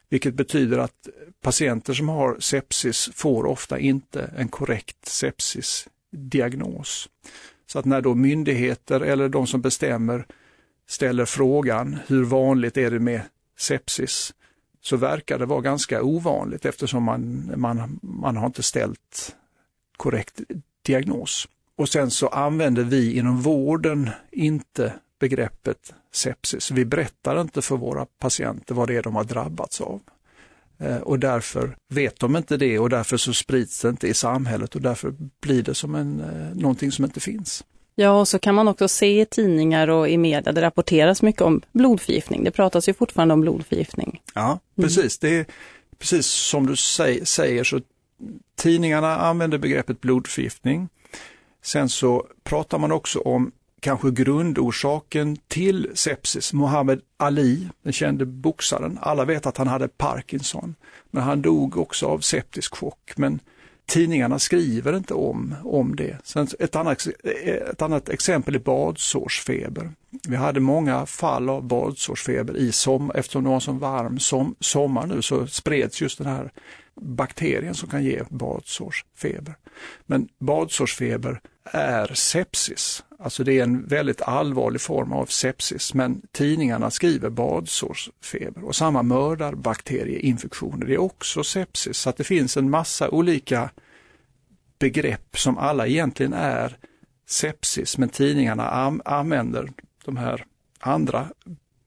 vilket 0.10 0.34
betyder 0.34 0.78
att 0.78 1.10
patienter 1.42 1.94
som 1.94 2.10
har 2.10 2.38
sepsis 2.40 3.10
får 3.14 3.46
ofta 3.46 3.80
inte 3.80 4.34
en 4.38 4.48
korrekt 4.48 5.06
sepsisdiagnos. 5.06 7.10
Så 7.68 7.80
att 7.80 7.86
när 7.86 8.02
då 8.02 8.16
myndigheter 8.16 9.02
eller 9.02 9.30
de 9.30 9.48
som 9.48 9.62
bestämmer 9.62 10.26
ställer 10.88 11.26
frågan 11.26 11.98
hur 12.08 12.24
vanligt 12.24 12.78
är 12.78 12.92
det 12.92 13.00
med 13.00 13.22
sepsis, 13.58 14.34
så 14.82 14.98
verkar 14.98 15.40
det 15.40 15.46
vara 15.46 15.62
ganska 15.62 16.04
ovanligt 16.04 16.66
eftersom 16.66 17.04
man, 17.04 17.52
man, 17.56 18.00
man 18.02 18.38
har 18.38 18.46
inte 18.46 18.64
ställt 18.64 19.36
korrekt 19.98 20.42
diagnos. 20.82 21.48
Och 21.78 21.90
sen 21.90 22.12
så 22.12 22.28
använder 22.28 22.84
vi 22.84 23.18
inom 23.18 23.42
vården 23.42 24.10
inte 24.32 24.94
begreppet 25.20 25.94
sepsis. 26.14 26.72
Vi 26.72 26.86
berättar 26.86 27.42
inte 27.42 27.62
för 27.62 27.78
våra 27.78 28.06
patienter 28.06 28.76
vad 28.76 28.88
det 28.88 28.96
är 28.96 29.04
de 29.04 29.16
har 29.16 29.24
drabbats 29.24 29.82
av. 29.82 30.02
Eh, 30.80 30.98
och 30.98 31.20
därför 31.20 31.76
vet 31.90 32.20
de 32.20 32.36
inte 32.36 32.58
det 32.58 32.80
och 32.80 32.90
därför 32.90 33.18
så 33.18 33.34
sprids 33.34 33.82
det 33.82 33.90
inte 33.90 34.08
i 34.08 34.14
samhället 34.14 34.76
och 34.76 34.82
därför 34.82 35.14
blir 35.42 35.64
det 35.64 35.76
som 35.76 35.96
en, 35.96 36.20
eh, 36.20 36.58
någonting 36.62 36.92
som 36.92 37.06
inte 37.06 37.20
finns. 37.20 37.64
Ja, 37.96 38.20
och 38.20 38.28
så 38.28 38.40
kan 38.40 38.56
man 38.56 38.68
också 38.68 38.88
se 38.88 39.22
i 39.22 39.26
tidningar 39.26 39.88
och 39.88 40.10
i 40.10 40.18
media, 40.18 40.52
det 40.52 40.62
rapporteras 40.62 41.22
mycket 41.22 41.42
om 41.42 41.62
blodförgiftning. 41.72 42.44
Det 42.44 42.52
pratas 42.52 42.90
ju 42.90 42.94
fortfarande 42.94 43.34
om 43.34 43.42
blodförgiftning. 43.42 44.22
Ja, 44.34 44.48
mm. 44.48 44.60
precis. 44.88 45.24
Mm. 45.24 45.34
Det 45.34 45.40
är 45.40 45.46
precis 46.00 46.26
som 46.26 46.66
du 46.66 46.76
säger 47.26 47.64
så 47.64 47.82
tidningarna 48.56 49.18
använder 49.18 49.58
begreppet 49.58 50.02
blodförgiftning. 50.02 50.90
Sen 51.62 51.90
så 51.90 52.28
pratar 52.44 52.78
man 52.78 52.92
också 52.92 53.20
om 53.20 53.52
kanske 53.80 54.12
grundorsaken 54.12 55.38
till 55.48 55.92
sepsis. 55.94 56.54
Mohammed 56.54 57.02
Ali, 57.18 57.70
den 57.84 57.94
kände 57.94 58.26
boxaren, 58.26 59.00
alla 59.02 59.26
vet 59.26 59.46
att 59.46 59.58
han 59.58 59.68
hade 59.68 59.88
Parkinson, 59.88 60.76
men 61.12 61.24
han 61.24 61.42
dog 61.42 61.78
också 61.78 62.06
av 62.06 62.20
septisk 62.20 62.76
chock. 62.76 63.12
Men 63.16 63.40
tidningarna 63.92 64.40
skriver 64.40 64.98
inte 64.98 65.14
om, 65.14 65.56
om 65.64 65.96
det. 65.96 66.18
Sen 66.24 66.48
ett, 66.60 66.76
annat, 66.76 67.08
ett 67.46 67.82
annat 67.82 68.10
exempel 68.10 68.56
är 68.56 68.60
badsårsfeber. 68.60 69.92
Vi 70.28 70.36
hade 70.36 70.60
många 70.60 71.06
fall 71.06 71.50
av 71.50 71.64
badsårsfeber 71.64 72.58
i 72.58 72.72
sommar, 72.72 73.16
eftersom 73.16 73.44
det 73.44 73.50
var 73.50 73.56
en 73.56 73.62
så 73.62 73.72
varm 73.72 74.20
som, 74.20 74.56
sommar 74.60 75.08
nu 75.08 75.22
så 75.22 75.48
spreds 75.48 76.02
just 76.02 76.18
den 76.18 76.28
här 76.28 76.52
bakterien 76.96 77.76
som 77.76 77.90
kan 77.90 78.04
ge 78.04 78.24
badsårsfeber. 78.30 79.56
Men 80.06 80.28
badsårsfeber 80.40 81.42
är 81.64 82.14
sepsis, 82.14 83.04
alltså 83.22 83.44
det 83.44 83.60
är 83.60 83.64
en 83.64 83.86
väldigt 83.88 84.22
allvarlig 84.22 84.82
form 84.82 85.14
av 85.14 85.26
sepsis, 85.26 85.94
men 85.94 86.22
tidningarna 86.32 86.92
skriver 86.92 87.30
badsårsfeber 87.30 88.64
och 88.66 88.76
samma 88.76 89.04
mördarbakterieinfektioner, 89.04 90.86
det 90.86 90.94
är 90.94 91.02
också 91.02 91.44
sepsis. 91.44 91.98
Så 91.98 92.10
att 92.10 92.18
det 92.18 92.24
finns 92.24 92.58
en 92.58 92.70
massa 92.70 93.10
olika 93.10 93.70
begrepp 94.80 95.38
som 95.38 95.58
alla 95.58 95.88
egentligen 95.88 96.34
är 96.34 96.78
sepsis, 97.28 97.98
men 97.98 98.10
tidningarna 98.10 98.70
använder 99.06 99.72
de 100.06 100.18
här 100.18 100.46
andra 100.80 101.28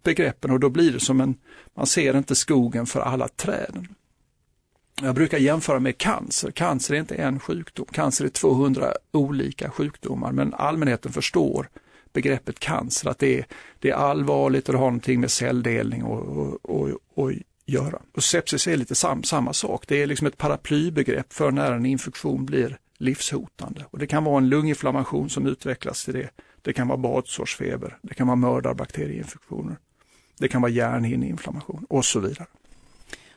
begreppen 0.03 0.50
och 0.50 0.61
då 0.61 0.69
blir 0.69 0.93
det 0.93 1.00
som 1.00 1.21
en, 1.21 1.35
man 1.75 1.87
ser 1.87 2.17
inte 2.17 2.35
skogen 2.35 2.87
för 2.87 3.00
alla 3.00 3.29
träden. 3.29 3.88
Jag 5.03 5.15
brukar 5.15 5.39
jämföra 5.39 5.81
med 5.81 5.99
cancer. 5.99 6.51
Cancer 6.51 6.95
är 6.95 6.99
inte 6.99 7.15
en 7.15 7.41
sjukdom, 7.41 7.87
cancer 7.93 8.25
är 8.25 8.29
200 8.29 8.93
olika 9.13 9.71
sjukdomar, 9.71 10.33
men 10.33 10.55
allmänheten 10.55 11.13
förstår 11.13 11.69
begreppet 12.13 12.59
cancer, 12.59 13.11
att 13.11 13.19
det 13.19 13.39
är, 13.39 13.47
det 13.79 13.91
är 13.91 13.95
allvarligt 13.95 14.69
och 14.69 14.73
det 14.73 14.79
har 14.79 14.87
någonting 14.87 15.21
med 15.21 15.31
celldelning 15.31 16.03
att 16.03 17.33
göra. 17.67 18.03
Och 18.15 18.25
sepsis 18.25 18.67
är 18.67 18.77
lite 18.77 18.95
sam, 18.95 19.23
samma 19.23 19.53
sak, 19.53 19.85
det 19.89 20.03
är 20.03 20.07
liksom 20.07 20.27
ett 20.27 20.39
paraplybegrepp 20.39 21.33
för 21.33 21.51
när 21.51 21.73
en 21.73 21.87
infektion 21.87 22.47
blir 22.47 22.79
livshotande. 22.99 23.85
Och 23.91 23.99
det 23.99 24.07
kan 24.07 24.25
vara 24.25 24.39
en 24.39 24.49
lunginflammation 24.49 25.31
som 25.31 25.47
utvecklas 25.47 26.05
till 26.05 26.15
det. 26.15 26.31
Det 26.63 26.73
kan 26.73 26.89
vara 26.89 26.99
badsårsfeber, 26.99 27.99
det 28.03 28.15
kan 28.15 28.27
vara 28.27 28.37
mördarbakterieinfektioner, 28.37 29.77
det 30.39 30.49
kan 30.49 30.63
vara 30.63 30.73
hjärnhinneinflammation 30.73 31.87
och 31.89 32.05
så 32.05 32.21
vidare. 32.21 32.47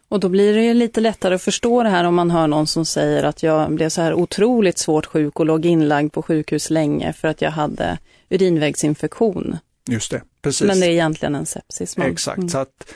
Och 0.10 0.20
då 0.20 0.30
blir 0.30 0.54
det 0.54 0.74
lite 0.74 1.02
lättare 1.02 1.36
att 1.36 1.42
förstå 1.42 1.84
det 1.84 1.90
här 1.90 2.04
om 2.04 2.16
man 2.16 2.32
hör 2.32 2.48
någon 2.48 2.68
som 2.68 2.86
säger 2.86 3.24
att 3.24 3.44
jag 3.44 3.72
blev 3.72 3.90
så 3.90 4.02
här 4.02 4.14
otroligt 4.14 4.78
svårt 4.78 5.06
sjuk 5.06 5.40
och 5.40 5.46
låg 5.46 5.66
inlagd 5.66 6.14
på 6.14 6.22
sjukhus 6.22 6.70
länge 6.70 7.14
för 7.14 7.28
att 7.28 7.42
jag 7.42 7.52
hade 7.52 7.98
urinvägsinfektion. 8.30 9.58
Just 9.90 10.12
det, 10.12 10.22
precis. 10.42 10.68
Men 10.68 10.80
det 10.80 10.86
är 10.86 10.90
egentligen 10.90 11.36
en 11.36 11.46
sepsis. 11.46 11.98
Man. 11.98 12.12
Exakt, 12.12 12.38
mm. 12.38 12.50
så 12.50 12.58
att 12.58 12.94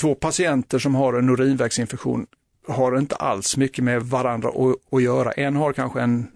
två 0.00 0.14
patienter 0.14 0.78
som 0.78 0.94
har 0.94 1.14
en 1.14 1.28
urinvägsinfektion 1.28 2.26
har 2.68 2.98
inte 2.98 3.14
alls 3.14 3.56
mycket 3.56 3.84
med 3.84 4.02
varandra 4.02 4.48
att, 4.90 5.02
göra. 5.02 5.32
En 5.32 5.56
har 5.56 5.72
kanske 5.72 6.00
en 6.00 6.26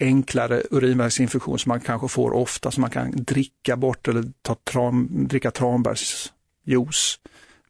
enklare 0.00 0.62
urinvägsinfektion 0.70 1.58
som 1.58 1.70
man 1.70 1.80
kanske 1.80 2.08
får 2.08 2.30
ofta, 2.30 2.70
som 2.70 2.80
man 2.80 2.90
kan 2.90 3.12
dricka 3.16 3.76
bort 3.76 4.08
eller 4.08 4.24
ta 4.42 4.54
tram, 4.54 5.08
dricka 5.10 5.50
tranbärsjuice. 5.50 7.18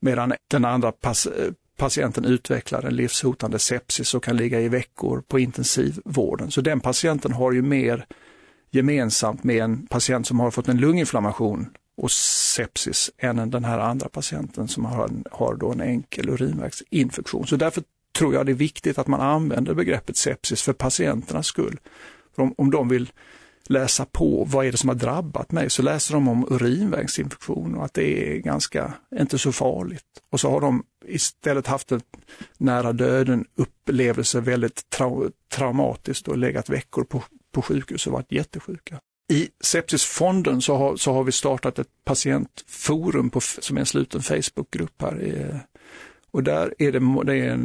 Medan 0.01 0.33
den 0.51 0.65
andra 0.65 0.89
eh, 0.89 1.53
patienten 1.77 2.25
utvecklar 2.25 2.83
en 2.83 2.97
livshotande 2.97 3.59
sepsis 3.59 4.15
och 4.15 4.25
kan 4.25 4.37
ligga 4.37 4.61
i 4.61 4.69
veckor 4.69 5.21
på 5.29 5.39
intensivvården. 5.39 6.51
Så 6.51 6.61
den 6.61 6.81
patienten 6.81 7.33
har 7.33 7.53
ju 7.53 7.63
mer 7.63 8.07
gemensamt 8.71 9.45
med 9.45 9.63
en 9.63 9.87
patient 9.87 10.27
som 10.27 10.41
har 10.41 10.51
fått 10.51 10.69
en 10.69 10.81
lunginflammation 10.81 11.67
och 11.97 12.11
sepsis 12.11 13.11
än 13.19 13.51
den 13.51 13.65
här 13.65 13.79
andra 13.79 14.09
patienten 14.09 14.69
som 14.69 14.85
har, 14.85 15.05
en, 15.05 15.25
har 15.31 15.55
då 15.55 15.73
en 15.73 15.81
enkel 15.81 16.29
urinvägsinfektion. 16.29 17.47
Så 17.47 17.57
därför 17.57 17.83
tror 18.19 18.35
jag 18.35 18.47
det 18.47 18.53
är 18.53 18.55
viktigt 18.55 18.99
att 18.99 19.07
man 19.07 19.21
använder 19.21 19.75
begreppet 19.75 20.17
sepsis 20.17 20.63
för 20.63 20.73
patienternas 20.73 21.47
skull. 21.47 21.81
För 22.35 22.43
om, 22.43 22.55
om 22.59 22.71
de 22.71 22.89
vill 22.89 23.11
läsa 23.69 24.05
på 24.05 24.45
vad 24.45 24.67
är 24.67 24.73
det 24.73 24.79
som 24.79 24.89
har 24.89 24.97
drabbat 24.97 25.53
mig 25.53 25.71
så 25.71 25.83
läser 25.83 26.15
de 26.15 26.29
om 26.29 26.47
urinvägsinfektion 26.51 27.75
och 27.75 27.85
att 27.85 27.95
det 27.95 28.33
är 28.33 28.39
ganska, 28.39 28.95
inte 29.21 29.39
så 29.39 29.53
farligt. 29.53 30.05
Och 30.31 30.41
så 30.41 30.51
har 30.51 30.61
de 30.61 30.85
istället 31.07 31.67
haft 31.67 31.93
en 31.93 32.01
nära 32.59 32.93
döden 32.93 33.45
upplevelse 33.55 34.41
väldigt 34.41 34.91
trau 34.91 35.31
traumatiskt 35.53 36.29
och 36.29 36.39
legat 36.39 36.69
veckor 36.69 37.05
på, 37.05 37.23
på 37.53 37.63
sjukhus 37.63 38.07
och 38.07 38.13
varit 38.13 38.33
jättesjuka. 38.33 39.01
I 39.33 39.49
Sepsisfonden 39.61 40.61
så 40.61 40.77
har, 40.77 40.97
så 40.97 41.13
har 41.13 41.25
vi 41.25 41.33
startat 41.33 41.79
ett 41.79 41.89
patientforum 42.05 43.31
på, 43.31 43.41
som 43.41 43.77
är 43.77 43.81
en 43.81 43.87
sluten 43.87 44.23
Facebookgrupp 44.23 45.03
här. 45.03 45.23
I, 45.23 45.61
och 46.31 46.43
där 46.43 46.75
är 46.79 46.93
det, 46.93 47.25
det 47.25 47.39
är 47.47 47.57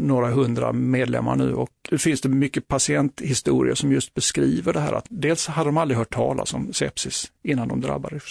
några 0.00 0.30
hundra 0.30 0.72
medlemmar 0.72 1.36
nu 1.36 1.54
och 1.54 1.70
det 1.90 1.98
finns 1.98 2.20
det 2.20 2.28
mycket 2.28 2.68
patienthistorier 2.68 3.74
som 3.74 3.92
just 3.92 4.14
beskriver 4.14 4.72
det 4.72 4.80
här 4.80 4.92
att 4.92 5.06
dels 5.08 5.46
hade 5.46 5.68
de 5.68 5.76
aldrig 5.76 5.98
hört 5.98 6.14
talas 6.14 6.54
om 6.54 6.72
sepsis 6.72 7.32
innan 7.42 7.68
de 7.68 7.80
drabbades 7.80 8.22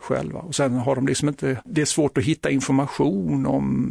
själva 0.00 0.40
och 0.40 0.54
sen 0.54 0.74
har 0.74 0.94
de 0.94 1.06
liksom 1.06 1.28
inte, 1.28 1.62
det 1.64 1.80
är 1.80 1.84
svårt 1.84 2.18
att 2.18 2.24
hitta 2.24 2.50
information 2.50 3.46
om 3.46 3.88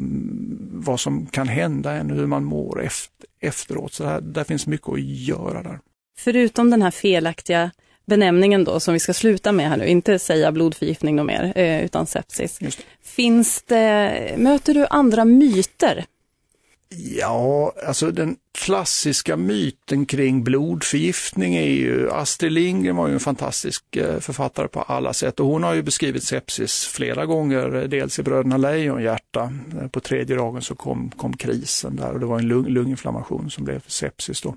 vad 0.71 0.99
som 0.99 1.25
kan 1.25 1.47
hända 1.47 1.93
en, 1.93 2.09
hur 2.09 2.27
man 2.27 2.43
mår 2.43 2.83
efter, 2.83 3.27
efteråt. 3.39 3.93
Så 3.93 4.03
där, 4.03 4.21
där 4.21 4.43
finns 4.43 4.67
mycket 4.67 4.89
att 4.89 5.01
göra 5.01 5.63
där. 5.63 5.79
Förutom 6.17 6.69
den 6.69 6.81
här 6.81 6.91
felaktiga 6.91 7.71
benämningen 8.05 8.63
då 8.63 8.79
som 8.79 8.93
vi 8.93 8.99
ska 8.99 9.13
sluta 9.13 9.51
med 9.51 9.69
här 9.69 9.77
nu, 9.77 9.87
inte 9.87 10.19
säga 10.19 10.51
blodförgiftning 10.51 11.15
något 11.15 11.25
mer, 11.25 11.53
eh, 11.55 11.85
utan 11.85 12.07
sepsis. 12.07 12.57
Det. 12.57 12.77
Finns 13.03 13.61
det, 13.61 14.35
möter 14.37 14.73
du 14.73 14.85
andra 14.89 15.25
myter? 15.25 16.05
Ja, 16.95 17.73
alltså 17.87 18.11
den 18.11 18.35
klassiska 18.51 19.37
myten 19.37 20.05
kring 20.05 20.43
blodförgiftning 20.43 21.55
är 21.55 21.67
ju, 21.67 22.11
Astrid 22.11 22.51
Lindgren 22.51 22.95
var 22.95 23.07
ju 23.07 23.13
en 23.13 23.19
fantastisk 23.19 23.95
eh, 23.95 24.19
författare 24.19 24.67
på 24.67 24.81
alla 24.81 25.13
sätt 25.13 25.39
och 25.39 25.47
hon 25.47 25.63
har 25.63 25.73
ju 25.73 25.81
beskrivit 25.81 26.23
sepsis 26.23 26.85
flera 26.85 27.25
gånger, 27.25 27.87
dels 27.87 28.19
i 28.19 28.23
Bröderna 28.23 28.57
Lejonhjärta, 28.57 29.53
eh, 29.81 29.87
på 29.87 29.99
tredje 29.99 30.35
dagen 30.35 30.61
så 30.61 30.75
kom, 30.75 31.11
kom 31.17 31.37
krisen 31.37 31.95
där 31.95 32.13
och 32.13 32.19
det 32.19 32.25
var 32.25 32.39
en 32.39 32.47
lung, 32.47 32.67
lunginflammation 32.67 33.51
som 33.51 33.63
blev 33.63 33.81
sepsis 33.87 34.41
då. 34.41 34.55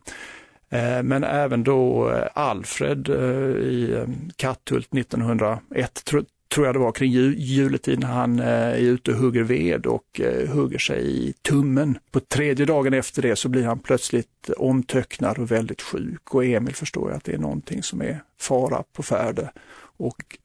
Eh, 0.70 1.02
men 1.02 1.24
även 1.24 1.64
då 1.64 2.10
eh, 2.10 2.26
Alfred 2.34 3.08
eh, 3.08 3.16
i 3.56 4.04
Katthult 4.36 4.94
1901, 4.94 6.04
tror 6.04 6.66
jag 6.66 6.74
det 6.74 6.78
var, 6.78 6.92
kring 6.92 7.10
juletid 7.10 8.00
när 8.00 8.06
han 8.06 8.38
är 8.38 8.76
ute 8.76 9.10
och 9.10 9.16
hugger 9.16 9.42
ved 9.42 9.86
och 9.86 10.20
hugger 10.48 10.78
sig 10.78 11.28
i 11.28 11.32
tummen. 11.32 11.98
På 12.10 12.20
tredje 12.20 12.66
dagen 12.66 12.94
efter 12.94 13.22
det 13.22 13.36
så 13.36 13.48
blir 13.48 13.64
han 13.64 13.78
plötsligt 13.78 14.50
omtöcknad 14.56 15.38
och 15.38 15.50
väldigt 15.50 15.82
sjuk 15.82 16.34
och 16.34 16.44
Emil 16.44 16.74
förstår 16.74 17.12
att 17.12 17.24
det 17.24 17.32
är 17.32 17.38
någonting 17.38 17.82
som 17.82 18.02
är 18.02 18.22
fara 18.40 18.82
på 18.92 19.02
färde. 19.02 19.50
Och 19.96 20.38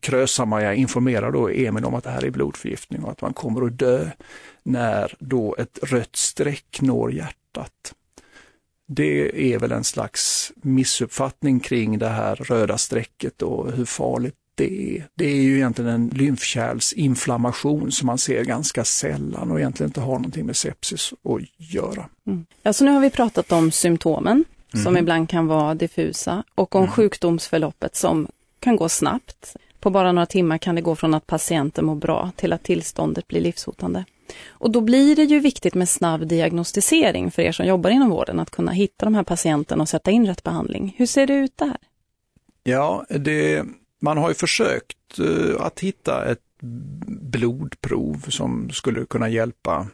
Krösa-Maja 0.00 0.74
informerar 0.74 1.32
då 1.32 1.48
Emil 1.48 1.84
om 1.84 1.94
att 1.94 2.04
det 2.04 2.10
här 2.10 2.24
är 2.24 2.30
blodförgiftning 2.30 3.04
och 3.04 3.10
att 3.10 3.22
man 3.22 3.32
kommer 3.32 3.66
att 3.66 3.78
dö 3.78 4.10
när 4.62 5.14
då 5.18 5.56
ett 5.58 5.78
rött 5.82 6.16
streck 6.16 6.78
når 6.80 7.12
hjärtat. 7.12 7.94
Det 8.92 9.52
är 9.54 9.58
väl 9.58 9.72
en 9.72 9.84
slags 9.84 10.52
missuppfattning 10.62 11.60
kring 11.60 11.98
det 11.98 12.08
här 12.08 12.36
röda 12.36 12.78
strecket 12.78 13.42
och 13.42 13.72
hur 13.72 13.84
farligt 13.84 14.34
det 14.54 14.96
är. 14.96 15.06
Det 15.14 15.24
är 15.24 15.42
ju 15.42 15.56
egentligen 15.56 15.90
en 15.90 16.08
lymfkärlsinflammation 16.08 17.92
som 17.92 18.06
man 18.06 18.18
ser 18.18 18.44
ganska 18.44 18.84
sällan 18.84 19.50
och 19.50 19.58
egentligen 19.58 19.88
inte 19.88 20.00
har 20.00 20.12
någonting 20.12 20.46
med 20.46 20.56
sepsis 20.56 21.12
att 21.12 21.40
göra. 21.74 22.08
Mm. 22.26 22.46
Alltså 22.62 22.84
nu 22.84 22.90
har 22.90 23.00
vi 23.00 23.10
pratat 23.10 23.52
om 23.52 23.72
symptomen 23.72 24.44
som 24.72 24.80
mm. 24.80 24.96
ibland 24.96 25.28
kan 25.28 25.46
vara 25.46 25.74
diffusa 25.74 26.44
och 26.54 26.74
om 26.74 26.82
mm. 26.82 26.92
sjukdomsförloppet 26.92 27.96
som 27.96 28.28
kan 28.60 28.76
gå 28.76 28.88
snabbt. 28.88 29.56
På 29.80 29.90
bara 29.90 30.12
några 30.12 30.26
timmar 30.26 30.58
kan 30.58 30.74
det 30.74 30.80
gå 30.80 30.96
från 30.96 31.14
att 31.14 31.26
patienten 31.26 31.84
mår 31.84 31.94
bra 31.94 32.30
till 32.36 32.52
att 32.52 32.62
tillståndet 32.62 33.28
blir 33.28 33.40
livshotande. 33.40 34.04
Och 34.48 34.70
då 34.70 34.80
blir 34.80 35.16
det 35.16 35.24
ju 35.24 35.40
viktigt 35.40 35.74
med 35.74 35.88
snabb 35.88 36.26
diagnostisering 36.26 37.30
för 37.30 37.42
er 37.42 37.52
som 37.52 37.66
jobbar 37.66 37.90
inom 37.90 38.10
vården, 38.10 38.40
att 38.40 38.50
kunna 38.50 38.72
hitta 38.72 39.04
de 39.04 39.14
här 39.14 39.22
patienterna 39.22 39.82
och 39.82 39.88
sätta 39.88 40.10
in 40.10 40.26
rätt 40.26 40.42
behandling. 40.42 40.94
Hur 40.98 41.06
ser 41.06 41.26
det 41.26 41.34
ut 41.34 41.56
där? 41.56 41.76
Ja, 42.62 43.04
det, 43.08 43.64
man 44.00 44.18
har 44.18 44.28
ju 44.28 44.34
försökt 44.34 45.18
uh, 45.18 45.60
att 45.60 45.80
hitta 45.80 46.30
ett 46.30 46.40
blodprov 47.06 48.26
som 48.28 48.70
skulle 48.70 49.04
kunna 49.04 49.28
hjälpa 49.28 49.86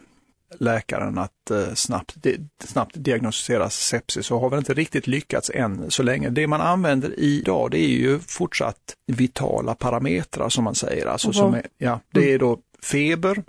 läkaren 0.59 1.19
att 1.19 1.51
eh, 1.51 1.75
snabbt, 1.75 2.17
snabbt 2.65 2.95
diagnostisera 2.95 3.71
sepsis 3.71 4.31
och 4.31 4.41
har 4.41 4.51
väl 4.51 4.59
inte 4.59 4.75
riktigt 4.75 5.07
lyckats 5.07 5.51
än 5.55 5.91
så 5.91 6.03
länge. 6.03 6.29
Det 6.29 6.47
man 6.47 6.61
använder 6.61 7.21
idag 7.21 7.71
det 7.71 7.79
är 7.79 7.89
ju 7.89 8.19
fortsatt 8.19 8.95
vitala 9.07 9.75
parametrar 9.75 10.49
som 10.49 10.65
man 10.65 10.75
säger. 10.75 11.07
Alltså 11.07 11.33
som 11.33 11.55
är, 11.55 11.67
ja, 11.79 12.01
det 12.11 12.33
är 12.33 12.39
då 12.39 12.59
feber, 12.83 13.37
eh, 13.37 13.43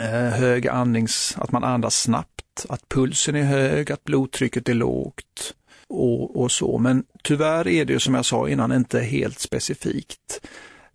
Eh, 0.00 0.30
hög 0.38 0.68
andnings, 0.68 1.34
att 1.38 1.52
man 1.52 1.64
andas 1.64 2.00
snabbt, 2.00 2.66
att 2.68 2.88
pulsen 2.88 3.36
är 3.36 3.42
hög, 3.42 3.92
att 3.92 4.04
blodtrycket 4.04 4.68
är 4.68 4.74
lågt 4.74 5.54
och, 5.88 6.42
och 6.42 6.52
så. 6.52 6.78
Men 6.78 7.04
tyvärr 7.22 7.68
är 7.68 7.84
det 7.84 7.92
ju 7.92 7.98
som 7.98 8.14
jag 8.14 8.24
sa 8.24 8.48
innan 8.48 8.72
inte 8.72 9.00
helt 9.00 9.38
specifikt. 9.38 10.40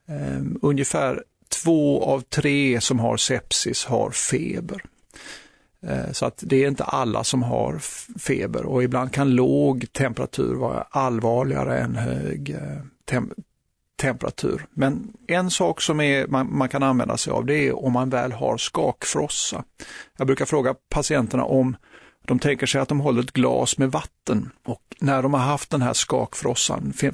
Um, 0.07 0.59
ungefär 0.61 1.23
två 1.63 2.03
av 2.03 2.21
tre 2.21 2.81
som 2.81 2.99
har 2.99 3.17
sepsis 3.17 3.85
har 3.85 4.11
feber. 4.11 4.83
Eh, 5.87 6.11
så 6.11 6.25
att 6.25 6.43
det 6.45 6.63
är 6.63 6.67
inte 6.67 6.83
alla 6.83 7.23
som 7.23 7.43
har 7.43 7.79
feber 8.19 8.65
och 8.65 8.83
ibland 8.83 9.11
kan 9.11 9.31
låg 9.31 9.85
temperatur 9.91 10.55
vara 10.55 10.81
allvarligare 10.89 11.79
än 11.79 11.95
hög 11.95 12.49
eh, 12.49 12.81
temperatur. 14.03 14.65
Men 14.73 15.13
en 15.27 15.51
sak 15.51 15.81
som 15.81 15.99
är, 16.01 16.27
man, 16.27 16.57
man, 16.57 16.69
kan 16.69 16.83
använda 16.83 17.17
sig 17.17 17.33
av 17.33 17.45
det 17.45 17.67
är 17.67 17.85
om 17.85 17.93
man 17.93 18.09
väl 18.09 18.31
har 18.31 18.57
skakfrossa. 18.57 19.63
Jag 20.17 20.27
brukar 20.27 20.45
fråga 20.45 20.75
patienterna 20.89 21.43
om 21.43 21.75
de 22.25 22.39
tänker 22.39 22.65
sig 22.65 22.81
att 22.81 22.89
de 22.89 22.99
håller 22.99 23.23
ett 23.23 23.31
glas 23.31 23.77
med 23.77 23.91
vatten 23.91 24.49
och 24.65 24.81
när 24.99 25.21
de 25.23 25.33
har 25.33 25.41
haft 25.41 25.69
den 25.69 25.81
här 25.81 25.93
skakfrossan, 25.93 26.93
eh, 27.01 27.13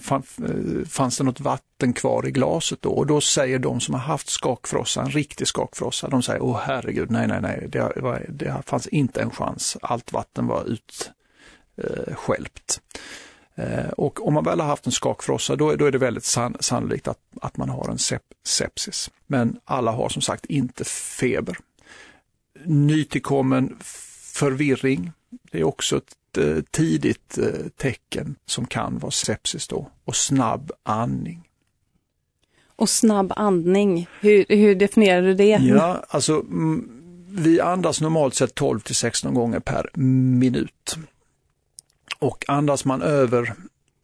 fanns 0.88 1.18
det 1.18 1.24
något 1.24 1.40
vatten 1.40 1.94
kvar 1.94 2.28
i 2.28 2.32
glaset 2.32 2.82
då? 2.82 2.90
Och 2.90 3.08
då 3.08 3.22
säger 3.22 3.60
de 3.60 3.80
som 3.80 3.94
har 3.94 4.02
haft 4.02 4.30
skakfrossa, 4.30 5.02
en 5.02 5.12
riktig 5.12 5.48
skakfrossa, 5.48 6.08
de 6.08 6.24
säger 6.24 6.44
åh 6.44 6.60
herregud, 6.64 7.12
nej, 7.12 7.28
nej, 7.28 7.42
nej, 7.42 7.68
det, 7.70 7.92
var, 7.96 8.26
det 8.30 8.64
fanns 8.66 8.88
inte 8.88 9.22
en 9.22 9.32
chans. 9.32 9.78
Allt 9.82 10.14
vatten 10.14 10.48
var 10.48 10.64
utskälpt. 10.64 11.20
Eh, 11.78 12.80
och 13.98 14.28
om 14.28 14.34
man 14.34 14.44
väl 14.44 14.60
har 14.60 14.68
haft 14.68 14.86
en 14.86 14.92
skakfrossa, 14.92 15.56
då, 15.56 15.76
då 15.76 15.86
är 15.86 15.92
det 15.92 15.98
väldigt 15.98 16.24
san, 16.24 16.56
sannolikt 16.60 17.08
att, 17.08 17.20
att 17.42 17.58
man 17.58 17.70
har 17.70 17.90
en 17.90 17.98
sep, 17.98 18.22
sepsis. 18.46 19.12
Men 19.28 19.60
alla 19.66 19.92
har 19.92 20.10
som 20.10 20.22
sagt 20.22 20.46
inte 20.46 20.84
feber. 20.84 21.58
Nytillkommen 22.64 23.78
förvirring. 24.34 25.12
Det 25.52 25.60
är 25.60 25.64
också 25.64 25.98
ett 25.98 26.38
eh, 26.38 26.64
tidigt 26.72 27.38
eh, 27.38 27.68
tecken 27.78 28.36
som 28.46 28.66
kan 28.66 29.00
vara 29.00 29.12
sepsis 29.12 29.68
då 29.68 29.90
och 30.06 30.16
snabb 30.16 30.72
andning. 30.84 31.50
Och 32.76 32.90
snabb 32.90 33.34
andning, 33.36 34.08
hur, 34.22 34.46
hur 34.50 34.76
definierar 34.76 35.22
du 35.22 35.34
det? 35.34 35.60
Ja, 35.62 36.06
alltså 36.10 36.46
vi 37.30 37.62
andas 37.62 38.02
normalt 38.02 38.36
sett 38.36 38.56
12 38.56 38.80
till 38.80 38.96
16 38.96 39.34
gånger 39.34 39.60
per 39.60 39.90
minut. 39.94 40.98
Och 42.20 42.46
andas 42.48 42.86
man 42.86 43.02
över 43.02 43.54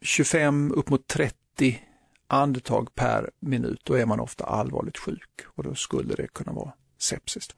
25 0.00 0.72
upp 0.72 0.88
mot 0.88 1.06
30 1.06 1.82
andetag 2.28 2.94
per 2.94 3.30
minut, 3.40 3.80
då 3.84 3.94
är 3.94 4.06
man 4.06 4.20
ofta 4.20 4.44
allvarligt 4.44 4.98
sjuk 4.98 5.30
och 5.46 5.62
då 5.62 5.74
skulle 5.74 6.14
det 6.14 6.26
kunna 6.26 6.52
vara 6.52 6.72
sepsis. 6.98 7.48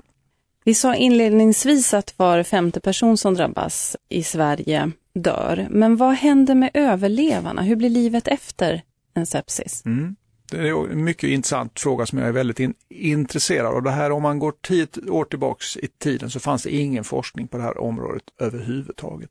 Vi 0.65 0.75
sa 0.75 0.95
inledningsvis 0.95 1.95
att 1.95 2.15
var 2.17 2.43
femte 2.43 2.81
person 2.81 3.17
som 3.17 3.35
drabbas 3.35 3.97
i 4.09 4.23
Sverige 4.23 4.91
dör. 5.13 5.67
Men 5.71 5.97
vad 5.97 6.15
händer 6.15 6.55
med 6.55 6.71
överlevarna? 6.75 7.63
Hur 7.63 7.77
blir 7.77 7.91
livet 7.91 8.29
efter 8.29 8.83
en 9.15 9.27
sepsis? 9.27 9.83
Mm. 9.87 10.17
Det 10.51 10.69
är 10.69 10.93
en 10.93 11.05
mycket 11.05 11.31
intressant 11.31 11.81
fråga 11.81 12.07
som 12.07 12.19
jag 12.19 12.29
är 12.29 12.33
väldigt 12.33 12.61
in, 12.61 12.75
intresserad 12.89 13.67
av. 13.67 13.83
Det 13.83 13.91
här 13.91 14.11
om 14.11 14.23
man 14.23 14.39
går 14.39 14.53
tio 14.63 14.87
år 15.11 15.25
tillbaks 15.25 15.77
i 15.77 15.89
tiden 15.99 16.31
så 16.31 16.41
fanns 16.41 16.63
det 16.63 16.71
ingen 16.71 17.05
forskning 17.05 17.49
på 17.49 17.57
det 17.57 17.63
här 17.63 17.79
området 17.79 18.25
överhuvudtaget. 18.39 19.31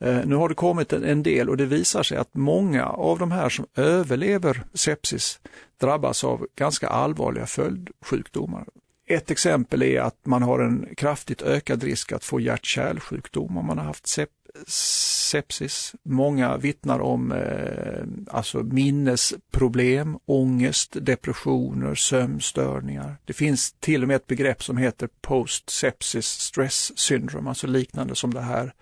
Eh, 0.00 0.26
nu 0.26 0.34
har 0.34 0.48
det 0.48 0.54
kommit 0.54 0.92
en, 0.92 1.04
en 1.04 1.22
del 1.22 1.50
och 1.50 1.56
det 1.56 1.66
visar 1.66 2.02
sig 2.02 2.18
att 2.18 2.34
många 2.34 2.86
av 2.86 3.18
de 3.18 3.32
här 3.32 3.48
som 3.48 3.66
överlever 3.76 4.64
sepsis 4.74 5.40
drabbas 5.80 6.24
av 6.24 6.46
ganska 6.56 6.88
allvarliga 6.88 7.46
följdsjukdomar. 7.46 8.64
Ett 9.10 9.30
exempel 9.30 9.82
är 9.82 10.00
att 10.00 10.26
man 10.26 10.42
har 10.42 10.60
en 10.60 10.88
kraftigt 10.96 11.42
ökad 11.42 11.82
risk 11.82 12.12
att 12.12 12.24
få 12.24 12.40
hjärt-kärlsjukdom 12.40 13.56
om 13.58 13.66
man 13.66 13.78
har 13.78 13.84
haft 13.84 14.06
sep 14.06 14.30
sepsis. 14.66 15.94
Många 16.02 16.56
vittnar 16.56 17.00
om 17.00 17.32
eh, 17.32 18.34
alltså 18.36 18.58
minnesproblem, 18.58 20.18
ångest, 20.24 20.96
depressioner, 21.00 21.94
sömnstörningar. 21.94 23.16
Det 23.24 23.32
finns 23.32 23.72
till 23.72 24.02
och 24.02 24.08
med 24.08 24.16
ett 24.16 24.26
begrepp 24.26 24.62
som 24.62 24.76
heter 24.76 25.08
post 25.20 25.70
sepsis 25.70 26.26
stress 26.26 26.98
syndrome, 26.98 27.48
alltså 27.48 27.66
liknande 27.66 28.14
som 28.14 28.34
det 28.34 28.40
här 28.40 28.72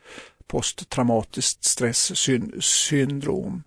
posttraumatiskt 0.47 1.65
stresssyndrom. 1.65 3.63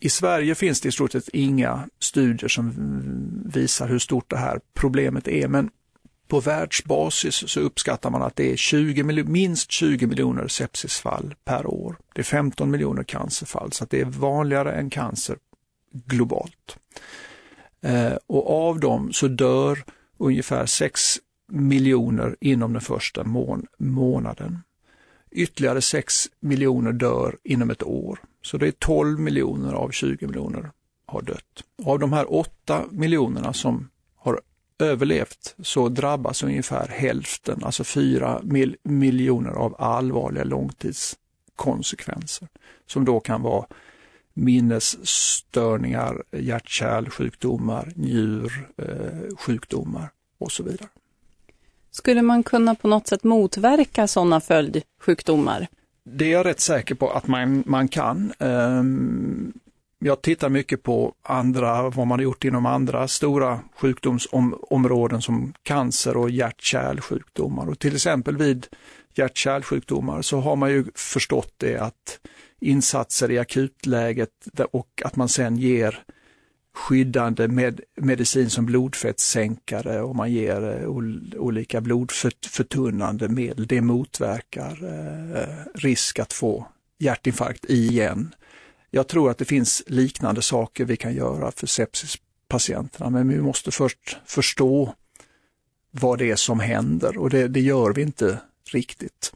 I 0.00 0.08
Sverige 0.08 0.54
finns 0.54 0.80
det 0.80 0.88
i 0.88 0.92
stort 0.92 1.12
sett 1.12 1.28
inga 1.28 1.88
studier 1.98 2.48
som 2.48 2.72
visar 3.46 3.88
hur 3.88 3.98
stort 3.98 4.30
det 4.30 4.36
här 4.36 4.60
problemet 4.74 5.28
är, 5.28 5.48
men 5.48 5.70
på 6.28 6.40
världsbasis 6.40 7.50
så 7.50 7.60
uppskattar 7.60 8.10
man 8.10 8.22
att 8.22 8.36
det 8.36 8.52
är 8.52 8.56
20, 8.56 9.02
minst 9.24 9.70
20 9.70 10.06
miljoner 10.06 10.48
sepsisfall 10.48 11.34
per 11.44 11.66
år. 11.66 11.96
Det 12.14 12.20
är 12.20 12.24
15 12.24 12.70
miljoner 12.70 13.02
cancerfall, 13.02 13.72
så 13.72 13.84
att 13.84 13.90
det 13.90 14.00
är 14.00 14.04
vanligare 14.04 14.72
än 14.72 14.90
cancer 14.90 15.36
globalt. 15.92 16.78
Eh, 17.82 18.14
och 18.26 18.68
av 18.68 18.80
dem 18.80 19.12
så 19.12 19.28
dör 19.28 19.84
ungefär 20.18 20.66
6 20.66 21.18
miljoner 21.48 22.36
inom 22.40 22.72
den 22.72 22.82
första 22.82 23.24
mån 23.24 23.66
månaden. 23.78 24.62
Ytterligare 25.32 25.80
6 25.80 26.28
miljoner 26.40 26.92
dör 26.92 27.36
inom 27.44 27.70
ett 27.70 27.82
år. 27.82 28.18
Så 28.42 28.58
det 28.58 28.66
är 28.66 28.72
12 28.72 29.20
miljoner 29.20 29.72
av 29.72 29.90
20 29.90 30.26
miljoner 30.26 30.70
har 31.06 31.22
dött. 31.22 31.64
Av 31.84 31.98
de 31.98 32.12
här 32.12 32.34
8 32.34 32.84
miljonerna 32.90 33.52
som 33.52 33.88
har 34.16 34.40
överlevt 34.78 35.54
så 35.62 35.88
drabbas 35.88 36.42
ungefär 36.42 36.88
hälften, 36.88 37.64
alltså 37.64 37.84
4 37.84 38.40
mil 38.42 38.76
miljoner 38.82 39.50
av 39.50 39.76
allvarliga 39.78 40.44
långtidskonsekvenser 40.44 42.48
som 42.86 43.04
då 43.04 43.20
kan 43.20 43.42
vara 43.42 43.66
minnesstörningar, 44.34 46.22
hjärt-kärlsjukdomar, 46.30 47.92
njursjukdomar 47.96 50.02
eh, 50.02 50.08
och 50.38 50.52
så 50.52 50.62
vidare. 50.62 50.88
Skulle 51.92 52.22
man 52.22 52.42
kunna 52.42 52.74
på 52.74 52.88
något 52.88 53.06
sätt 53.06 53.24
motverka 53.24 54.06
sådana 54.06 54.40
följdsjukdomar? 54.40 55.66
Det 56.04 56.24
är 56.24 56.32
jag 56.32 56.46
rätt 56.46 56.60
säker 56.60 56.94
på 56.94 57.10
att 57.10 57.26
man, 57.26 57.62
man 57.66 57.88
kan. 57.88 58.32
Ehm, 58.38 59.52
jag 59.98 60.22
tittar 60.22 60.48
mycket 60.48 60.82
på 60.82 61.14
andra, 61.22 61.82
vad 61.82 62.06
man 62.06 62.18
har 62.18 62.24
gjort 62.24 62.44
inom 62.44 62.66
andra 62.66 63.08
stora 63.08 63.60
sjukdomsområden 63.76 65.22
som 65.22 65.52
cancer 65.62 66.16
och 66.16 66.30
hjärt-kärlsjukdomar. 66.30 67.68
Och 67.68 67.78
till 67.78 67.94
exempel 67.94 68.36
vid 68.36 68.66
hjärt-kärlsjukdomar 69.14 70.22
så 70.22 70.40
har 70.40 70.56
man 70.56 70.70
ju 70.70 70.84
förstått 70.94 71.54
det 71.56 71.76
att 71.76 72.18
insatser 72.60 73.30
i 73.30 73.38
akutläget 73.38 74.30
och 74.72 75.02
att 75.04 75.16
man 75.16 75.28
sen 75.28 75.56
ger 75.56 76.04
skyddande 76.74 77.48
med 77.48 77.80
medicin 77.96 78.50
som 78.50 78.66
blodfettssänkare 78.66 80.00
och 80.00 80.16
man 80.16 80.32
ger 80.32 80.80
eh, 80.80 80.88
olika 81.40 81.80
blodförtunnande 81.80 83.28
medel. 83.28 83.66
Det 83.66 83.80
motverkar 83.80 84.78
eh, 85.34 85.80
risk 85.80 86.18
att 86.18 86.32
få 86.32 86.66
hjärtinfarkt 86.98 87.64
igen. 87.64 88.34
Jag 88.90 89.08
tror 89.08 89.30
att 89.30 89.38
det 89.38 89.44
finns 89.44 89.82
liknande 89.86 90.42
saker 90.42 90.84
vi 90.84 90.96
kan 90.96 91.14
göra 91.14 91.52
för 91.52 91.66
sepsispatienterna, 91.66 93.10
men 93.10 93.28
vi 93.28 93.40
måste 93.40 93.70
först 93.70 94.16
förstå 94.26 94.94
vad 95.90 96.18
det 96.18 96.30
är 96.30 96.36
som 96.36 96.60
händer 96.60 97.18
och 97.18 97.30
det, 97.30 97.48
det 97.48 97.60
gör 97.60 97.92
vi 97.92 98.02
inte 98.02 98.38
riktigt. 98.72 99.32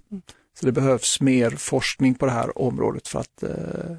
Så 0.60 0.66
det 0.66 0.72
behövs 0.72 1.20
mer 1.20 1.50
forskning 1.50 2.14
på 2.14 2.26
det 2.26 2.32
här 2.32 2.58
området 2.58 3.08
för 3.08 3.20
att 3.20 3.42
eh, 3.42 3.96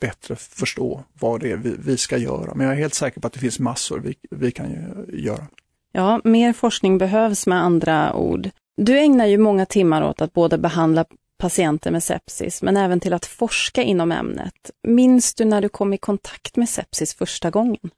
bättre 0.00 0.36
förstå 0.36 1.04
vad 1.20 1.40
det 1.40 1.52
är 1.52 1.56
vi, 1.56 1.76
vi, 1.78 1.96
ska 1.96 2.16
göra. 2.16 2.54
Men 2.54 2.66
jag 2.66 2.74
är 2.74 2.78
helt 2.78 2.94
säker 2.94 3.20
på 3.20 3.26
att 3.26 3.32
det 3.32 3.38
finns 3.38 3.58
massor 3.58 3.98
vi, 3.98 4.14
vi 4.30 4.50
kan 4.50 4.70
göra. 5.08 5.46
Ja, 5.92 6.20
mer 6.24 6.52
forskning 6.52 6.98
behövs 6.98 7.46
med 7.46 7.62
andra 7.62 8.14
ord. 8.14 8.50
Du 8.76 8.98
ägnar 8.98 9.26
ju 9.26 9.38
många 9.38 9.66
timmar 9.66 10.02
åt 10.02 10.20
att 10.20 10.32
både 10.32 10.58
behandla 10.58 11.04
patienter 11.38 11.90
med 11.90 12.02
sepsis, 12.02 12.62
men 12.62 12.76
även 12.76 13.00
till 13.00 13.12
att 13.12 13.26
forska 13.26 13.82
inom 13.82 14.12
ämnet. 14.12 14.70
Minns 14.82 15.34
du 15.34 15.44
när 15.44 15.60
du 15.60 15.68
kom 15.68 15.92
i 15.92 15.98
kontakt 15.98 16.56
med 16.56 16.68
sepsis 16.68 17.14
första 17.14 17.50
gången? 17.50 17.90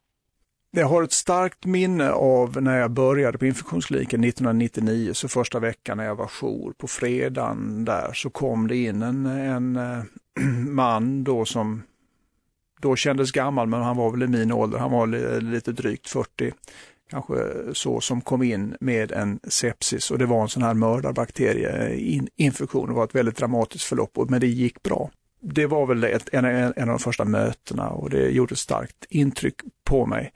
Jag 0.72 0.86
har 0.86 1.02
ett 1.02 1.12
starkt 1.12 1.66
minne 1.66 2.10
av 2.10 2.62
när 2.62 2.78
jag 2.78 2.90
började 2.90 3.38
på 3.38 3.46
infektionskliniken 3.46 4.24
1999, 4.24 5.14
så 5.14 5.28
första 5.28 5.58
veckan 5.58 5.96
när 5.96 6.04
jag 6.04 6.14
var 6.14 6.26
jour. 6.26 6.72
På 6.78 6.86
fredagen 6.86 7.84
där 7.84 8.10
så 8.14 8.30
kom 8.30 8.68
det 8.68 8.76
in 8.76 9.02
en, 9.02 9.26
en 9.26 9.76
äh, 9.76 10.02
man 10.68 11.24
då 11.24 11.44
som 11.44 11.82
då 12.80 12.96
kändes 12.96 13.32
gammal, 13.32 13.66
men 13.66 13.82
han 13.82 13.96
var 13.96 14.10
väl 14.10 14.22
i 14.22 14.26
min 14.26 14.52
ålder, 14.52 14.78
han 14.78 14.92
var 14.92 15.06
lite 15.40 15.72
drygt 15.72 16.08
40 16.08 16.52
kanske 17.10 17.34
så, 17.72 18.00
som 18.00 18.20
kom 18.20 18.42
in 18.42 18.76
med 18.80 19.12
en 19.12 19.40
sepsis 19.48 20.10
och 20.10 20.18
det 20.18 20.26
var 20.26 20.42
en 20.42 20.48
sån 20.48 20.62
här 20.62 20.74
mördarbakterieinfektion. 20.74 22.88
Det 22.88 22.94
var 22.94 23.04
ett 23.04 23.14
väldigt 23.14 23.36
dramatiskt 23.36 23.84
förlopp, 23.84 24.18
men 24.28 24.40
det 24.40 24.46
gick 24.46 24.82
bra. 24.82 25.10
Det 25.42 25.66
var 25.66 25.86
väl 25.86 26.04
ett, 26.04 26.28
en, 26.32 26.44
en, 26.44 26.72
av 26.76 26.86
de 26.86 26.98
första 26.98 27.24
mötena 27.24 27.88
och 27.88 28.10
det 28.10 28.30
gjorde 28.30 28.52
ett 28.52 28.58
starkt 28.58 29.06
intryck 29.08 29.54
på 29.84 30.06
mig. 30.06 30.32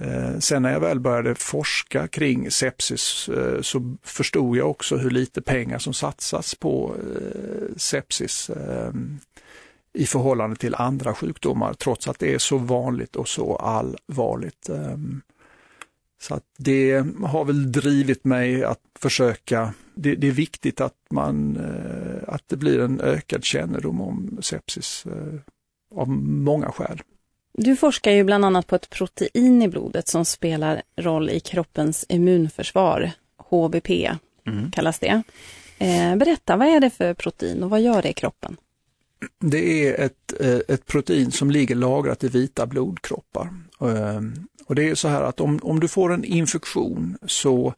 Eh, 0.00 0.38
sen 0.38 0.62
när 0.62 0.72
jag 0.72 0.80
väl 0.80 1.00
började 1.00 1.34
forska 1.34 2.08
kring 2.08 2.50
sepsis 2.50 3.28
eh, 3.28 3.60
så 3.60 3.96
förstod 4.02 4.56
jag 4.56 4.70
också 4.70 4.96
hur 4.96 5.10
lite 5.10 5.42
pengar 5.42 5.78
som 5.78 5.94
satsas 5.94 6.54
på 6.54 6.96
eh, 6.96 7.76
sepsis 7.76 8.50
ehm, 8.50 9.18
i 9.98 10.06
förhållande 10.06 10.56
till 10.56 10.74
andra 10.74 11.14
sjukdomar, 11.14 11.74
trots 11.74 12.08
att 12.08 12.18
det 12.18 12.34
är 12.34 12.38
så 12.38 12.58
vanligt 12.58 13.16
och 13.16 13.28
så 13.28 13.56
allvarligt. 13.56 14.70
Så 16.20 16.34
att 16.34 16.44
det 16.58 17.04
har 17.24 17.44
väl 17.44 17.72
drivit 17.72 18.24
mig 18.24 18.64
att 18.64 18.80
försöka, 18.98 19.74
det, 19.94 20.14
det, 20.14 20.26
är 20.26 20.32
viktigt 20.32 20.80
att, 20.80 20.94
man, 21.10 21.58
att 22.26 22.42
det 22.46 22.56
blir 22.56 22.80
en 22.80 23.00
ökad 23.00 23.44
kännedom 23.44 24.00
om 24.00 24.38
sepsis 24.42 25.04
av 25.94 26.08
många 26.08 26.72
skäl. 26.72 27.02
Du 27.52 27.76
forskar 27.76 28.10
ju 28.10 28.24
bland 28.24 28.44
annat 28.44 28.66
på 28.66 28.76
ett 28.76 28.90
protein 28.90 29.62
i 29.62 29.68
blodet 29.68 30.08
som 30.08 30.24
spelar 30.24 30.82
roll 30.96 31.30
i 31.30 31.40
kroppens 31.40 32.06
immunförsvar, 32.08 33.10
HBP 33.36 34.10
mm. 34.46 34.70
kallas 34.70 34.98
det. 34.98 35.22
Eh, 35.78 36.16
berätta, 36.16 36.56
vad 36.56 36.68
är 36.68 36.80
det 36.80 36.90
för 36.90 37.14
protein 37.14 37.62
och 37.62 37.70
vad 37.70 37.80
gör 37.80 38.02
det 38.02 38.08
i 38.08 38.12
kroppen? 38.12 38.56
Det 39.38 39.88
är 39.88 40.04
ett, 40.04 40.40
eh, 40.40 40.60
ett 40.68 40.86
protein 40.86 41.32
som 41.32 41.50
ligger 41.50 41.74
lagrat 41.74 42.24
i 42.24 42.28
vita 42.28 42.66
blodkroppar. 42.66 43.50
Ehm, 43.80 44.34
och 44.66 44.74
det 44.74 44.88
är 44.88 44.94
så 44.94 45.08
här 45.08 45.22
att 45.22 45.40
om, 45.40 45.60
om 45.62 45.80
du 45.80 45.88
får 45.88 46.12
en 46.12 46.24
infektion 46.24 47.18
så, 47.26 47.74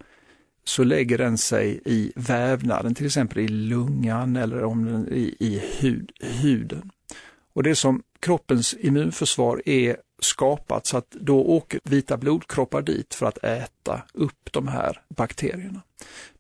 så 0.64 0.85
lägger 0.85 1.18
den 1.18 1.38
sig 1.38 1.81
i 1.85 2.12
vävnaden, 2.16 2.94
till 2.94 3.07
exempel 3.07 3.38
i 3.38 3.48
lungan 3.48 4.37
eller 4.37 4.64
om 4.64 4.85
den 4.85 5.09
i, 5.09 5.37
i 5.38 5.62
hud, 5.79 6.12
huden. 6.20 6.90
Och 7.53 7.62
det 7.62 7.74
som 7.74 8.03
kroppens 8.20 8.74
immunförsvar 8.74 9.62
är 9.64 9.96
skapat 10.22 10.87
så 10.87 10.96
att 10.96 11.11
då 11.11 11.44
åker 11.44 11.81
vita 11.85 12.16
blodkroppar 12.16 12.83
dit 12.83 13.14
för 13.14 13.26
att 13.26 13.44
äta 13.44 14.03
upp 14.14 14.53
de 14.53 14.68
här 14.68 15.03
bakterierna. 15.09 15.83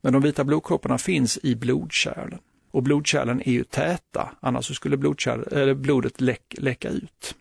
Men 0.00 0.12
de 0.12 0.22
vita 0.22 0.44
blodkropparna 0.44 0.98
finns 0.98 1.38
i 1.42 1.56
blodkärlen 1.56 2.38
och 2.70 2.82
blodkärlen 2.82 3.42
är 3.42 3.52
ju 3.52 3.64
täta, 3.64 4.30
annars 4.40 4.76
skulle 4.76 4.96
blodet 5.74 6.20
läck, 6.20 6.54
läcka 6.58 6.88
ut. 6.88 7.34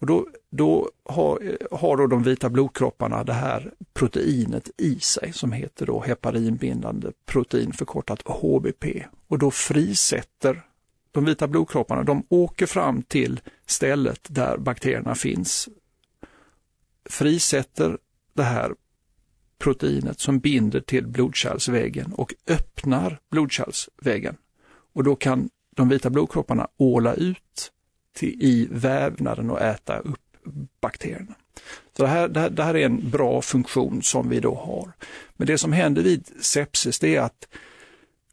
Och 0.00 0.06
då 0.06 0.26
då 0.50 0.90
har, 1.04 1.58
har 1.70 1.96
då 1.96 2.06
de 2.06 2.22
vita 2.22 2.50
blodkropparna 2.50 3.24
det 3.24 3.32
här 3.32 3.72
proteinet 3.92 4.70
i 4.76 5.00
sig 5.00 5.32
som 5.32 5.52
heter 5.52 5.86
då 5.86 6.00
heparinbindande 6.00 7.12
protein 7.26 7.72
förkortat 7.72 8.22
HBP 8.24 9.04
och 9.28 9.38
då 9.38 9.50
frisätter 9.50 10.62
de 11.10 11.24
vita 11.24 11.48
blodkropparna, 11.48 12.02
de 12.02 12.26
åker 12.28 12.66
fram 12.66 13.02
till 13.02 13.40
stället 13.66 14.20
där 14.28 14.56
bakterierna 14.56 15.14
finns, 15.14 15.68
frisätter 17.10 17.98
det 18.32 18.42
här 18.42 18.74
proteinet 19.58 20.20
som 20.20 20.38
binder 20.38 20.80
till 20.80 21.06
blodkärlsväggen 21.06 22.12
och 22.12 22.34
öppnar 22.46 23.20
blodkärlsväggen. 23.30 24.36
Och 24.94 25.04
då 25.04 25.16
kan 25.16 25.50
de 25.76 25.88
vita 25.88 26.10
blodkropparna 26.10 26.68
åla 26.76 27.14
ut 27.14 27.72
till, 28.12 28.42
i 28.42 28.68
vävnaden 28.70 29.50
och 29.50 29.60
äta 29.60 29.98
upp 29.98 30.20
bakterierna. 30.80 31.34
Så 31.96 32.02
det 32.02 32.08
här, 32.08 32.28
det, 32.28 32.40
här, 32.40 32.50
det 32.50 32.62
här 32.62 32.76
är 32.76 32.86
en 32.86 33.10
bra 33.10 33.42
funktion 33.42 34.02
som 34.02 34.28
vi 34.28 34.40
då 34.40 34.54
har. 34.54 34.92
Men 35.36 35.46
det 35.46 35.58
som 35.58 35.72
händer 35.72 36.02
vid 36.02 36.30
sepsis 36.40 36.98
det 36.98 37.16
är 37.16 37.20
att 37.20 37.48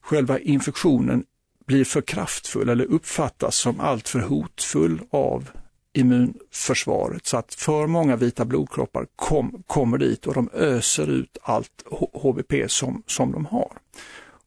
själva 0.01 0.39
infektionen 0.39 1.25
blir 1.65 1.85
för 1.85 2.01
kraftfull 2.01 2.69
eller 2.69 2.85
uppfattas 2.85 3.55
som 3.55 3.79
alltför 3.79 4.19
hotfull 4.19 5.01
av 5.09 5.49
immunförsvaret 5.95 7.25
så 7.25 7.37
att 7.37 7.53
för 7.53 7.87
många 7.87 8.15
vita 8.15 8.45
blodkroppar 8.45 9.07
kom, 9.15 9.63
kommer 9.67 9.97
dit 9.97 10.27
och 10.27 10.33
de 10.33 10.49
öser 10.53 11.09
ut 11.09 11.37
allt 11.41 11.83
HBP 12.13 12.69
som, 12.69 13.03
som 13.07 13.31
de 13.31 13.45
har. 13.45 13.71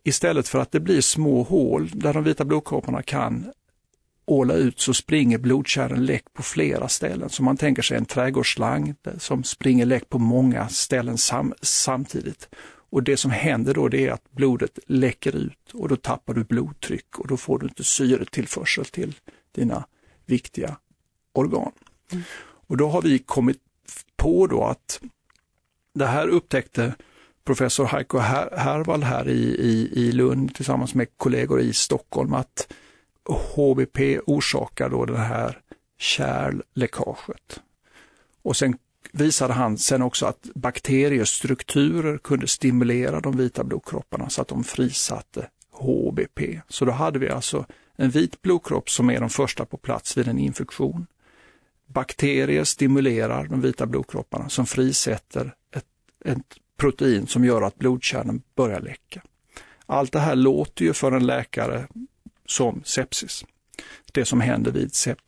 Istället 0.05 0.49
för 0.49 0.59
att 0.59 0.73
det 0.73 0.81
blir 0.81 1.01
små 1.01 1.43
hål 1.43 1.91
där 1.95 2.13
de 2.15 2.25
vita 2.25 2.45
blodkropparna 2.45 3.03
kan 3.03 3.53
åla 4.27 4.55
ut 4.55 4.81
så 4.81 4.95
springer 4.95 5.39
blodkärlen 5.39 6.07
läck 6.07 6.25
på 6.33 6.43
flera 6.43 6.89
ställen. 6.89 7.29
Så 7.29 7.43
man 7.43 7.57
tänker 7.57 7.83
sig 7.83 7.97
en 7.97 8.05
trädgårdsslang 8.05 8.95
som 9.19 9.45
springer 9.45 9.87
läck 9.87 10.09
på 10.09 10.19
många 10.19 10.69
ställen 10.69 11.19
sam 11.19 11.55
samtidigt. 11.63 12.49
Och 12.91 13.03
det 13.03 13.17
som 13.17 13.31
händer 13.31 13.75
då 13.75 13.89
det 13.89 14.07
är 14.07 14.13
att 14.13 14.31
blodet 14.31 14.79
läcker 14.87 15.37
ut 15.37 15.73
och 15.75 15.89
då 15.89 15.97
tappar 15.97 16.35
du 16.35 16.45
blodtryck 16.45 17.19
och 17.19 17.29
då 17.29 17.37
får 17.37 17.59
du 17.59 17.67
inte 17.67 17.85
syretillförsel 17.85 18.85
till 18.85 19.15
dina 19.55 19.85
viktiga 20.27 20.77
organ. 21.39 21.73
Mm. 22.13 22.25
Och 22.41 22.77
då 22.77 22.89
har 22.89 23.03
vi 23.03 23.19
kommit 23.19 23.59
på 24.17 24.47
då 24.47 24.65
att 24.65 25.01
det 25.95 26.07
här 26.07 26.29
upptäckte 26.29 26.95
professor 27.45 27.85
Heiko 27.85 28.19
Hervald 28.19 29.05
här 29.05 29.29
i, 29.29 29.43
i, 29.43 29.91
i 29.95 30.13
Lund 30.13 30.55
tillsammans 30.55 30.95
med 30.95 31.09
kollegor 31.17 31.61
i 31.61 31.73
Stockholm 31.73 32.35
att 32.35 32.73
HBP 33.29 34.21
orsakar 34.27 34.89
då 34.89 35.05
det 35.05 35.19
här 35.19 35.59
kärlläckaget. 35.99 37.61
Och 38.43 38.57
sen 38.57 38.79
visade 39.13 39.53
han 39.53 39.79
sen 39.79 40.03
också 40.03 40.27
att 40.27 40.49
bakteriestrukturer 40.55 42.19
kunde 42.19 42.47
stimulera 42.47 43.21
de 43.21 43.37
vita 43.37 43.65
blodkropparna 43.65 44.29
så 44.29 44.43
att 44.43 44.49
de 44.49 44.65
frisatte 44.65 45.49
HBP. 45.73 46.61
Så 46.69 46.85
då 46.85 46.93
hade 46.93 47.19
vi 47.19 47.29
alltså 47.29 47.67
en 47.97 48.11
vit 48.11 48.43
blodkropp 48.43 48.91
som 48.91 49.11
är 49.11 49.21
de 49.21 49.31
första 49.31 49.65
på 49.65 49.77
plats 49.77 50.17
vid 50.17 50.29
en 50.29 50.39
infektion. 50.39 51.07
Bakterier 51.89 52.65
stimulerar 52.65 53.47
de 53.47 53.61
vita 53.61 53.87
blodkropparna 53.87 54.49
som 54.49 54.67
frisätter 54.67 55.55
ett, 55.77 55.85
ett 56.25 56.57
protein 56.77 57.27
som 57.27 57.45
gör 57.45 57.63
att 57.63 57.79
blodkärlen 57.79 58.43
börjar 58.55 58.81
läcka. 58.81 59.23
Allt 59.87 60.13
det 60.13 60.19
här 60.19 60.37
låter 60.37 60.85
ju 60.85 60.93
för 60.93 61.13
en 61.13 61.27
läkare 61.27 61.89
som 62.47 62.83
sepsis. 62.85 63.45
Det 64.13 64.25
som 64.25 64.41
händer 64.41 64.73
vid 64.73 64.95
sep 64.95 65.19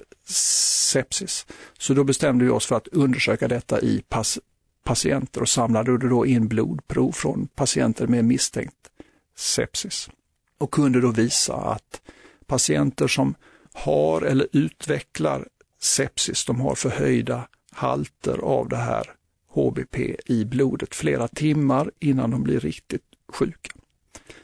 sepsis. 0.90 1.46
Så 1.78 1.94
då 1.94 2.04
bestämde 2.04 2.44
vi 2.44 2.50
oss 2.50 2.66
för 2.66 2.76
att 2.76 2.88
undersöka 2.88 3.48
detta 3.48 3.80
i 3.80 4.02
pas 4.08 4.38
patienter 4.84 5.40
och 5.40 5.48
samlade 5.48 6.08
då 6.08 6.26
in 6.26 6.48
blodprov 6.48 7.12
från 7.12 7.48
patienter 7.54 8.06
med 8.06 8.24
misstänkt 8.24 8.90
sepsis. 9.36 10.10
Och 10.58 10.70
kunde 10.70 11.00
då 11.00 11.10
visa 11.10 11.54
att 11.54 12.00
patienter 12.46 13.08
som 13.08 13.34
har 13.72 14.22
eller 14.22 14.48
utvecklar 14.52 15.48
sepsis, 15.80 16.44
de 16.44 16.60
har 16.60 16.74
förhöjda 16.74 17.48
halter 17.72 18.38
av 18.38 18.68
det 18.68 18.76
här 18.76 19.06
HBP 19.48 20.16
i 20.26 20.44
blodet 20.44 20.94
flera 20.94 21.28
timmar 21.28 21.90
innan 21.98 22.30
de 22.30 22.42
blir 22.42 22.60
riktigt 22.60 23.02
sjuka. 23.28 23.70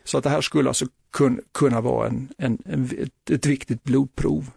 Så 0.05 0.19
att 0.19 0.25
det 0.25 0.31
här 0.31 0.41
skulle 0.41 0.69
alltså 0.71 0.87
kun, 1.11 1.41
kunna 1.53 1.81
vara 1.81 2.09
en, 2.09 2.29
en, 2.39 2.59
en, 2.65 3.09
ett 3.31 3.47
viktigt 3.47 3.85
blodprov. 3.85 4.51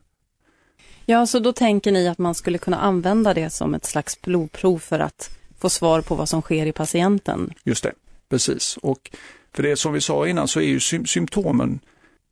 Ja, 1.05 1.25
så 1.25 1.39
då 1.39 1.53
tänker 1.53 1.91
ni 1.91 2.07
att 2.07 2.17
man 2.17 2.35
skulle 2.35 2.57
kunna 2.57 2.77
använda 2.77 3.33
det 3.33 3.49
som 3.49 3.75
ett 3.75 3.85
slags 3.85 4.21
blodprov 4.21 4.79
för 4.79 4.99
att 4.99 5.29
få 5.59 5.69
svar 5.69 6.01
på 6.01 6.15
vad 6.15 6.29
som 6.29 6.41
sker 6.41 6.65
i 6.65 6.71
patienten? 6.71 7.53
Just 7.63 7.83
det, 7.83 7.93
precis. 8.29 8.77
Och 8.77 9.11
för 9.53 9.63
det 9.63 9.75
som 9.75 9.93
vi 9.93 10.01
sa 10.01 10.27
innan 10.27 10.47
så 10.47 10.59
är 10.59 10.65
ju 10.65 10.79
symptomen 11.05 11.79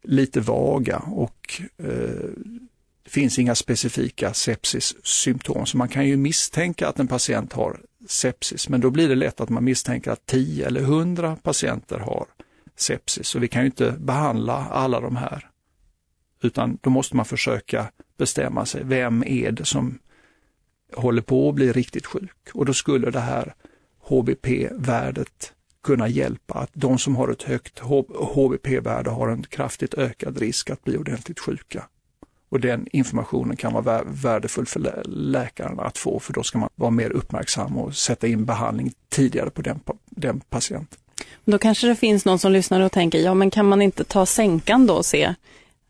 lite 0.03 0.39
vaga 0.39 0.97
och 0.97 1.61
eh, 1.77 2.29
det 3.07 3.11
finns 3.11 3.39
inga 3.39 3.55
specifika 3.55 4.33
sepsissymptom. 4.33 5.65
Så 5.65 5.77
man 5.77 5.89
kan 5.89 6.07
ju 6.07 6.17
misstänka 6.17 6.87
att 6.87 6.99
en 6.99 7.07
patient 7.07 7.53
har 7.53 7.81
sepsis, 8.07 8.69
men 8.69 8.81
då 8.81 8.89
blir 8.89 9.09
det 9.09 9.15
lätt 9.15 9.41
att 9.41 9.49
man 9.49 9.63
misstänker 9.63 10.11
att 10.11 10.25
10 10.25 10.67
eller 10.67 10.81
100 10.81 11.37
patienter 11.43 11.99
har 11.99 12.25
sepsis. 12.75 13.27
Så 13.27 13.39
vi 13.39 13.47
kan 13.47 13.61
ju 13.61 13.65
inte 13.65 13.91
behandla 13.91 14.53
alla 14.53 14.99
de 14.99 15.15
här. 15.15 15.49
Utan 16.41 16.77
då 16.81 16.89
måste 16.89 17.15
man 17.15 17.25
försöka 17.25 17.91
bestämma 18.17 18.65
sig, 18.65 18.83
vem 18.83 19.23
är 19.23 19.51
det 19.51 19.65
som 19.65 19.99
håller 20.93 21.21
på 21.21 21.49
att 21.49 21.55
bli 21.55 21.71
riktigt 21.71 22.05
sjuk? 22.05 22.49
Och 22.53 22.65
då 22.65 22.73
skulle 22.73 23.11
det 23.11 23.19
här 23.19 23.55
HBP-värdet 23.99 25.53
kunna 25.83 26.07
hjälpa 26.07 26.53
att 26.53 26.71
de 26.73 26.97
som 26.97 27.15
har 27.15 27.29
ett 27.29 27.43
högt 27.43 27.79
HBP-värde 28.35 29.09
har 29.09 29.27
en 29.27 29.43
kraftigt 29.43 29.93
ökad 29.93 30.37
risk 30.37 30.69
att 30.69 30.83
bli 30.83 30.97
ordentligt 30.97 31.39
sjuka. 31.39 31.87
Och 32.49 32.59
den 32.59 32.87
informationen 32.91 33.55
kan 33.55 33.73
vara 33.73 34.03
värdefull 34.03 34.65
för 34.65 35.03
läkaren 35.05 35.79
att 35.79 35.97
få, 35.97 36.19
för 36.19 36.33
då 36.33 36.43
ska 36.43 36.57
man 36.57 36.69
vara 36.75 36.91
mer 36.91 37.09
uppmärksam 37.09 37.77
och 37.77 37.95
sätta 37.95 38.27
in 38.27 38.45
behandling 38.45 38.93
tidigare 39.09 39.49
på 39.49 39.61
den, 39.61 39.79
den 40.05 40.39
patienten. 40.39 40.99
Då 41.45 41.57
kanske 41.57 41.87
det 41.87 41.95
finns 41.95 42.25
någon 42.25 42.39
som 42.39 42.51
lyssnar 42.51 42.81
och 42.81 42.91
tänker, 42.91 43.19
ja 43.19 43.33
men 43.33 43.51
kan 43.51 43.65
man 43.65 43.81
inte 43.81 44.03
ta 44.03 44.25
sänkan 44.25 44.87
då 44.87 44.93
och 44.93 45.05
se 45.05 45.33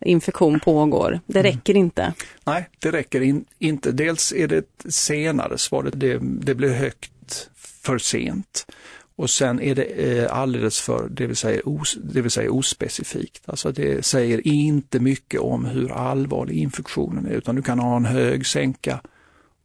infektion 0.05 0.59
pågår? 0.59 1.19
Det 1.25 1.39
mm. 1.39 1.51
räcker 1.51 1.73
mm. 1.73 1.83
inte. 1.83 2.13
Nej, 2.45 2.69
det 2.79 2.91
räcker 2.91 3.21
in, 3.21 3.45
inte. 3.59 3.91
Dels 3.91 4.33
är 4.33 4.47
det 4.47 4.57
ett 4.57 4.93
senare 4.93 5.57
svar, 5.57 5.89
det, 5.93 6.19
det 6.21 6.55
blir 6.55 6.73
högt 6.73 7.49
för 7.55 7.97
sent. 7.97 8.65
Och 9.17 9.29
sen 9.29 9.61
är 9.61 9.75
det 9.75 9.83
eh, 9.83 10.37
alldeles 10.37 10.81
för, 10.81 11.09
det 11.09 11.27
vill, 11.27 11.35
säga 11.35 11.61
os, 11.65 11.97
det 12.03 12.21
vill 12.21 12.31
säga 12.31 12.51
ospecifikt. 12.51 13.49
Alltså 13.49 13.71
det 13.71 14.05
säger 14.05 14.47
inte 14.47 14.99
mycket 14.99 15.39
om 15.39 15.65
hur 15.65 15.91
allvarlig 15.91 16.57
infektionen 16.57 17.25
är, 17.25 17.31
utan 17.31 17.55
du 17.55 17.61
kan 17.61 17.79
ha 17.79 17.95
en 17.95 18.05
hög 18.05 18.45
sänka 18.45 19.01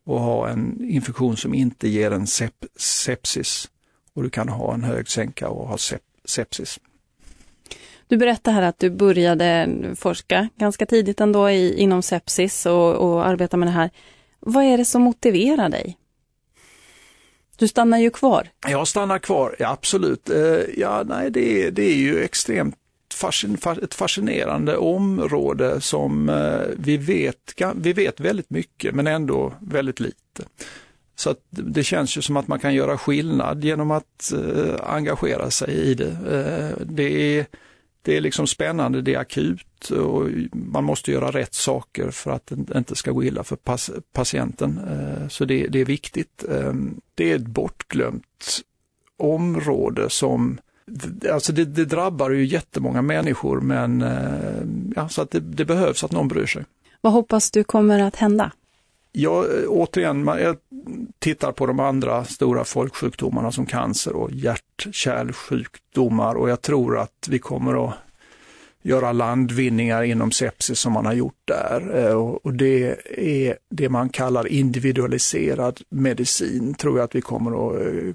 och 0.04 0.20
ha 0.20 0.48
en 0.48 0.84
infektion 0.90 1.36
som 1.36 1.54
inte 1.54 1.88
ger 1.88 2.10
en 2.10 2.26
sep, 2.26 2.64
sepsis. 2.76 3.70
Och 4.14 4.22
du 4.22 4.30
kan 4.30 4.48
ha 4.48 4.74
en 4.74 4.84
hög 4.84 5.08
sänka 5.08 5.48
och 5.48 5.68
ha 5.68 5.78
sep, 5.78 6.02
sepsis. 6.24 6.80
Du 8.08 8.16
berättar 8.16 8.52
här 8.52 8.62
att 8.62 8.78
du 8.78 8.90
började 8.90 9.68
forska 9.96 10.48
ganska 10.56 10.86
tidigt 10.86 11.20
ändå 11.20 11.50
i, 11.50 11.80
inom 11.80 12.02
sepsis 12.02 12.66
och, 12.66 12.94
och 12.94 13.26
arbeta 13.26 13.56
med 13.56 13.68
det 13.68 13.72
här. 13.72 13.90
Vad 14.40 14.64
är 14.64 14.78
det 14.78 14.84
som 14.84 15.02
motiverar 15.02 15.68
dig? 15.68 15.96
Du 17.62 17.68
stannar 17.68 17.98
ju 17.98 18.10
kvar. 18.10 18.48
Jag 18.68 18.88
stannar 18.88 19.18
kvar, 19.18 19.56
ja, 19.58 19.70
absolut. 19.70 20.30
Eh, 20.30 20.60
ja, 20.76 21.02
nej, 21.06 21.30
det, 21.30 21.70
det 21.70 21.82
är 21.82 21.94
ju 21.94 22.24
extremt 22.24 22.74
ett 23.82 23.94
fascinerande 23.94 24.76
område 24.76 25.80
som 25.80 26.28
eh, 26.28 26.60
vi 26.76 26.96
vet, 26.96 27.62
vi 27.76 27.92
vet 27.92 28.20
väldigt 28.20 28.50
mycket 28.50 28.94
men 28.94 29.06
ändå 29.06 29.52
väldigt 29.60 30.00
lite. 30.00 30.44
Så 31.16 31.30
att 31.30 31.38
det 31.50 31.84
känns 31.84 32.16
ju 32.16 32.22
som 32.22 32.36
att 32.36 32.48
man 32.48 32.58
kan 32.58 32.74
göra 32.74 32.98
skillnad 32.98 33.64
genom 33.64 33.90
att 33.90 34.32
eh, 34.32 34.74
engagera 34.94 35.50
sig 35.50 35.70
i 35.70 35.94
det. 35.94 36.16
Det 36.84 37.38
är 37.38 37.46
det 38.02 38.16
är 38.16 38.20
liksom 38.20 38.46
spännande, 38.46 39.02
det 39.02 39.14
är 39.14 39.18
akut 39.18 39.90
och 39.90 40.28
man 40.52 40.84
måste 40.84 41.12
göra 41.12 41.30
rätt 41.30 41.54
saker 41.54 42.10
för 42.10 42.30
att 42.30 42.46
det 42.46 42.78
inte 42.78 42.94
ska 42.94 43.10
gå 43.10 43.24
illa 43.24 43.44
för 43.44 43.58
patienten. 44.12 44.80
Eh, 44.88 45.28
så 45.28 45.44
det, 45.44 45.66
det 45.66 45.80
är 45.80 45.84
viktigt. 45.84 46.44
Ehm, 46.50 47.00
det 47.14 47.32
är 47.32 47.36
ett 47.36 47.46
bortglömt 47.46 48.60
område 49.16 50.10
som 50.10 50.58
Alltså 51.32 51.52
det, 51.52 51.64
det, 51.64 51.84
drabbar 51.84 52.30
ju 52.30 52.44
jättemånga 52.44 53.02
människor 53.02 53.60
men 53.60 54.02
eh, 54.02 54.62
ja, 54.96 55.08
så 55.08 55.22
att 55.22 55.30
det, 55.30 55.40
det 55.40 55.64
behövs 55.64 56.04
att 56.04 56.12
någon 56.12 56.28
bryr 56.28 56.46
sig. 56.46 56.64
Vad 57.00 57.12
hoppas 57.12 57.50
du 57.50 57.64
kommer 57.64 57.98
att 57.98 58.16
hända? 58.16 58.52
Jag 59.12 59.44
eh, 59.44 59.50
återigen, 59.68 60.26
jag 60.26 60.56
tittar 61.18 61.52
på 61.52 61.66
de 61.66 61.80
andra 61.80 62.24
stora 62.24 62.64
folksjukdomarna 62.64 63.52
som 63.52 63.66
cancer 63.66 64.16
och 64.16 64.30
hjärt-kärlsjukdomar 64.32 66.34
och 66.34 66.50
jag 66.50 66.62
tror 66.62 66.98
att 66.98 67.28
vi 67.28 67.38
kommer 67.38 67.88
att 67.88 67.94
göra 68.82 69.12
landvinningar 69.12 70.02
inom 70.02 70.30
sepsis 70.30 70.78
som 70.78 70.92
man 70.92 71.06
har 71.06 71.12
gjort 71.12 71.40
där. 71.44 71.98
Eh, 71.98 72.14
och 72.14 72.52
det 72.52 72.96
är 73.18 73.56
det 73.70 73.88
man 73.88 74.08
kallar 74.08 74.46
individualiserad 74.46 75.80
medicin, 75.88 76.74
tror 76.74 76.98
jag 76.98 77.04
att 77.04 77.14
vi 77.14 77.20
kommer 77.20 77.70
att 77.70 77.76
eh, 77.76 78.14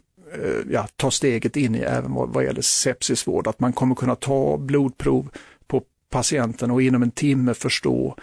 ja, 0.70 0.88
ta 0.96 1.12
steget 1.12 1.58
in 1.58 1.76
i 1.76 1.80
även 1.80 2.14
vad, 2.14 2.30
vad 2.30 2.44
gäller 2.44 2.62
sepsisvård. 2.62 3.48
Att 3.48 3.60
man 3.60 3.74
kommer 3.74 3.96
kunna 3.96 4.16
ta 4.16 4.58
blodprov 4.58 5.30
på 5.68 5.84
patienten 6.10 6.72
och 6.72 6.82
inom 6.82 7.04
en 7.04 7.12
timme 7.12 7.54
förstå 7.54 8.16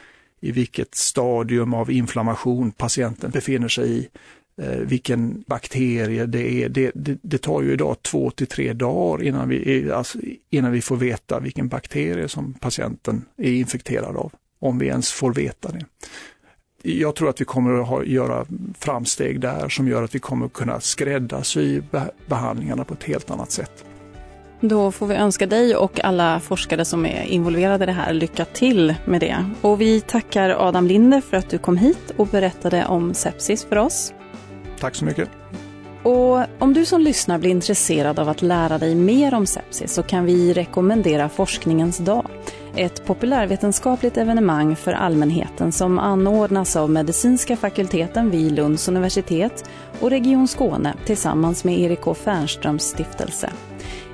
i 0.44 0.52
vilket 0.52 0.94
stadium 0.94 1.74
av 1.74 1.90
inflammation 1.90 2.72
patienten 2.72 3.30
befinner 3.30 3.68
sig 3.68 3.90
i, 3.90 4.08
eh, 4.62 4.78
vilken 4.78 5.44
bakterie 5.46 6.26
det 6.26 6.52
är. 6.62 6.68
Det, 6.68 6.90
det, 6.94 7.18
det, 7.22 7.38
tar 7.38 7.62
ju 7.62 7.72
idag 7.72 7.96
två 8.02 8.30
till 8.30 8.46
tre 8.46 8.72
dagar 8.72 9.24
innan 9.24 9.48
vi, 9.48 9.90
alltså, 9.92 10.18
innan 10.50 10.72
vi 10.72 10.80
får 10.80 10.96
veta 10.96 11.40
vilken 11.40 11.68
bakterie 11.68 12.28
som 12.28 12.54
patienten 12.54 13.24
är 13.36 13.52
infekterad 13.52 14.16
av, 14.16 14.32
om 14.58 14.78
vi 14.78 14.86
ens 14.86 15.12
får 15.12 15.34
veta 15.34 15.72
det. 15.72 15.86
Jag 16.82 17.14
tror 17.14 17.28
att 17.28 17.40
vi 17.40 17.44
kommer 17.44 17.80
att 17.80 17.88
ha, 17.88 18.04
göra 18.04 18.46
framsteg 18.78 19.40
där 19.40 19.68
som 19.68 19.88
gör 19.88 20.02
att 20.02 20.14
vi 20.14 20.18
kommer 20.18 20.46
att 20.46 20.52
kunna 20.52 20.80
skräddarsy 20.80 21.82
behandlingarna 22.26 22.84
på 22.84 22.94
ett 22.94 23.04
helt 23.04 23.30
annat 23.30 23.50
sätt. 23.50 23.84
Då 24.60 24.92
får 24.92 25.06
vi 25.06 25.14
önska 25.14 25.46
dig 25.46 25.76
och 25.76 26.04
alla 26.04 26.40
forskare 26.40 26.84
som 26.84 27.06
är 27.06 27.22
involverade 27.22 27.84
i 27.84 27.86
det 27.86 27.92
här 27.92 28.12
lycka 28.12 28.44
till 28.44 28.94
med 29.04 29.20
det. 29.20 29.44
Och 29.60 29.80
vi 29.80 30.00
tackar 30.00 30.50
Adam 30.50 30.86
Linder 30.86 31.20
för 31.20 31.36
att 31.36 31.50
du 31.50 31.58
kom 31.58 31.76
hit 31.76 32.12
och 32.16 32.26
berättade 32.26 32.86
om 32.86 33.14
sepsis 33.14 33.64
för 33.64 33.76
oss. 33.76 34.12
Tack 34.80 34.94
så 34.94 35.04
mycket. 35.04 35.28
Och 36.02 36.44
om 36.58 36.72
du 36.74 36.84
som 36.84 37.00
lyssnar 37.00 37.38
blir 37.38 37.50
intresserad 37.50 38.18
av 38.18 38.28
att 38.28 38.42
lära 38.42 38.78
dig 38.78 38.94
mer 38.94 39.34
om 39.34 39.46
sepsis 39.46 39.92
så 39.92 40.02
kan 40.02 40.24
vi 40.24 40.52
rekommendera 40.52 41.28
Forskningens 41.28 41.98
dag. 41.98 42.26
Ett 42.76 43.06
populärvetenskapligt 43.06 44.16
evenemang 44.16 44.76
för 44.76 44.92
allmänheten 44.92 45.72
som 45.72 45.98
anordnas 45.98 46.76
av 46.76 46.90
medicinska 46.90 47.56
fakulteten 47.56 48.30
vid 48.30 48.52
Lunds 48.52 48.88
universitet 48.88 49.70
och 50.00 50.10
Region 50.10 50.48
Skåne 50.48 50.94
tillsammans 51.06 51.64
med 51.64 51.78
Erik 51.78 52.00
K 52.00 52.14
Fernströms 52.14 52.82
stiftelse. 52.82 53.50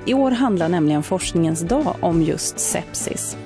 I 0.05 0.13
år 0.13 0.31
handlar 0.31 0.69
nämligen 0.69 1.03
Forskningens 1.03 1.61
dag 1.61 1.95
om 2.01 2.21
just 2.21 2.59
sepsis. 2.59 3.37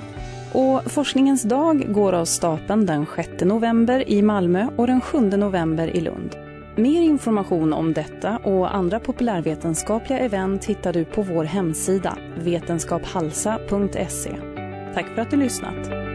Och 0.52 0.92
Forskningens 0.92 1.42
dag 1.42 1.92
går 1.92 2.12
av 2.12 2.24
stapeln 2.24 2.86
den 2.86 3.06
6 3.16 3.28
november 3.40 4.08
i 4.08 4.22
Malmö 4.22 4.68
och 4.76 4.86
den 4.86 5.00
7 5.00 5.20
november 5.20 5.96
i 5.96 6.00
Lund. 6.00 6.36
Mer 6.76 7.02
information 7.02 7.72
om 7.72 7.92
detta 7.92 8.36
och 8.36 8.74
andra 8.74 9.00
populärvetenskapliga 9.00 10.18
event 10.18 10.64
hittar 10.64 10.92
du 10.92 11.04
på 11.04 11.22
vår 11.22 11.44
hemsida 11.44 12.16
vetenskaphalsa.se. 12.38 14.36
Tack 14.94 15.06
för 15.14 15.22
att 15.22 15.30
du 15.30 15.36
lyssnat. 15.36 16.05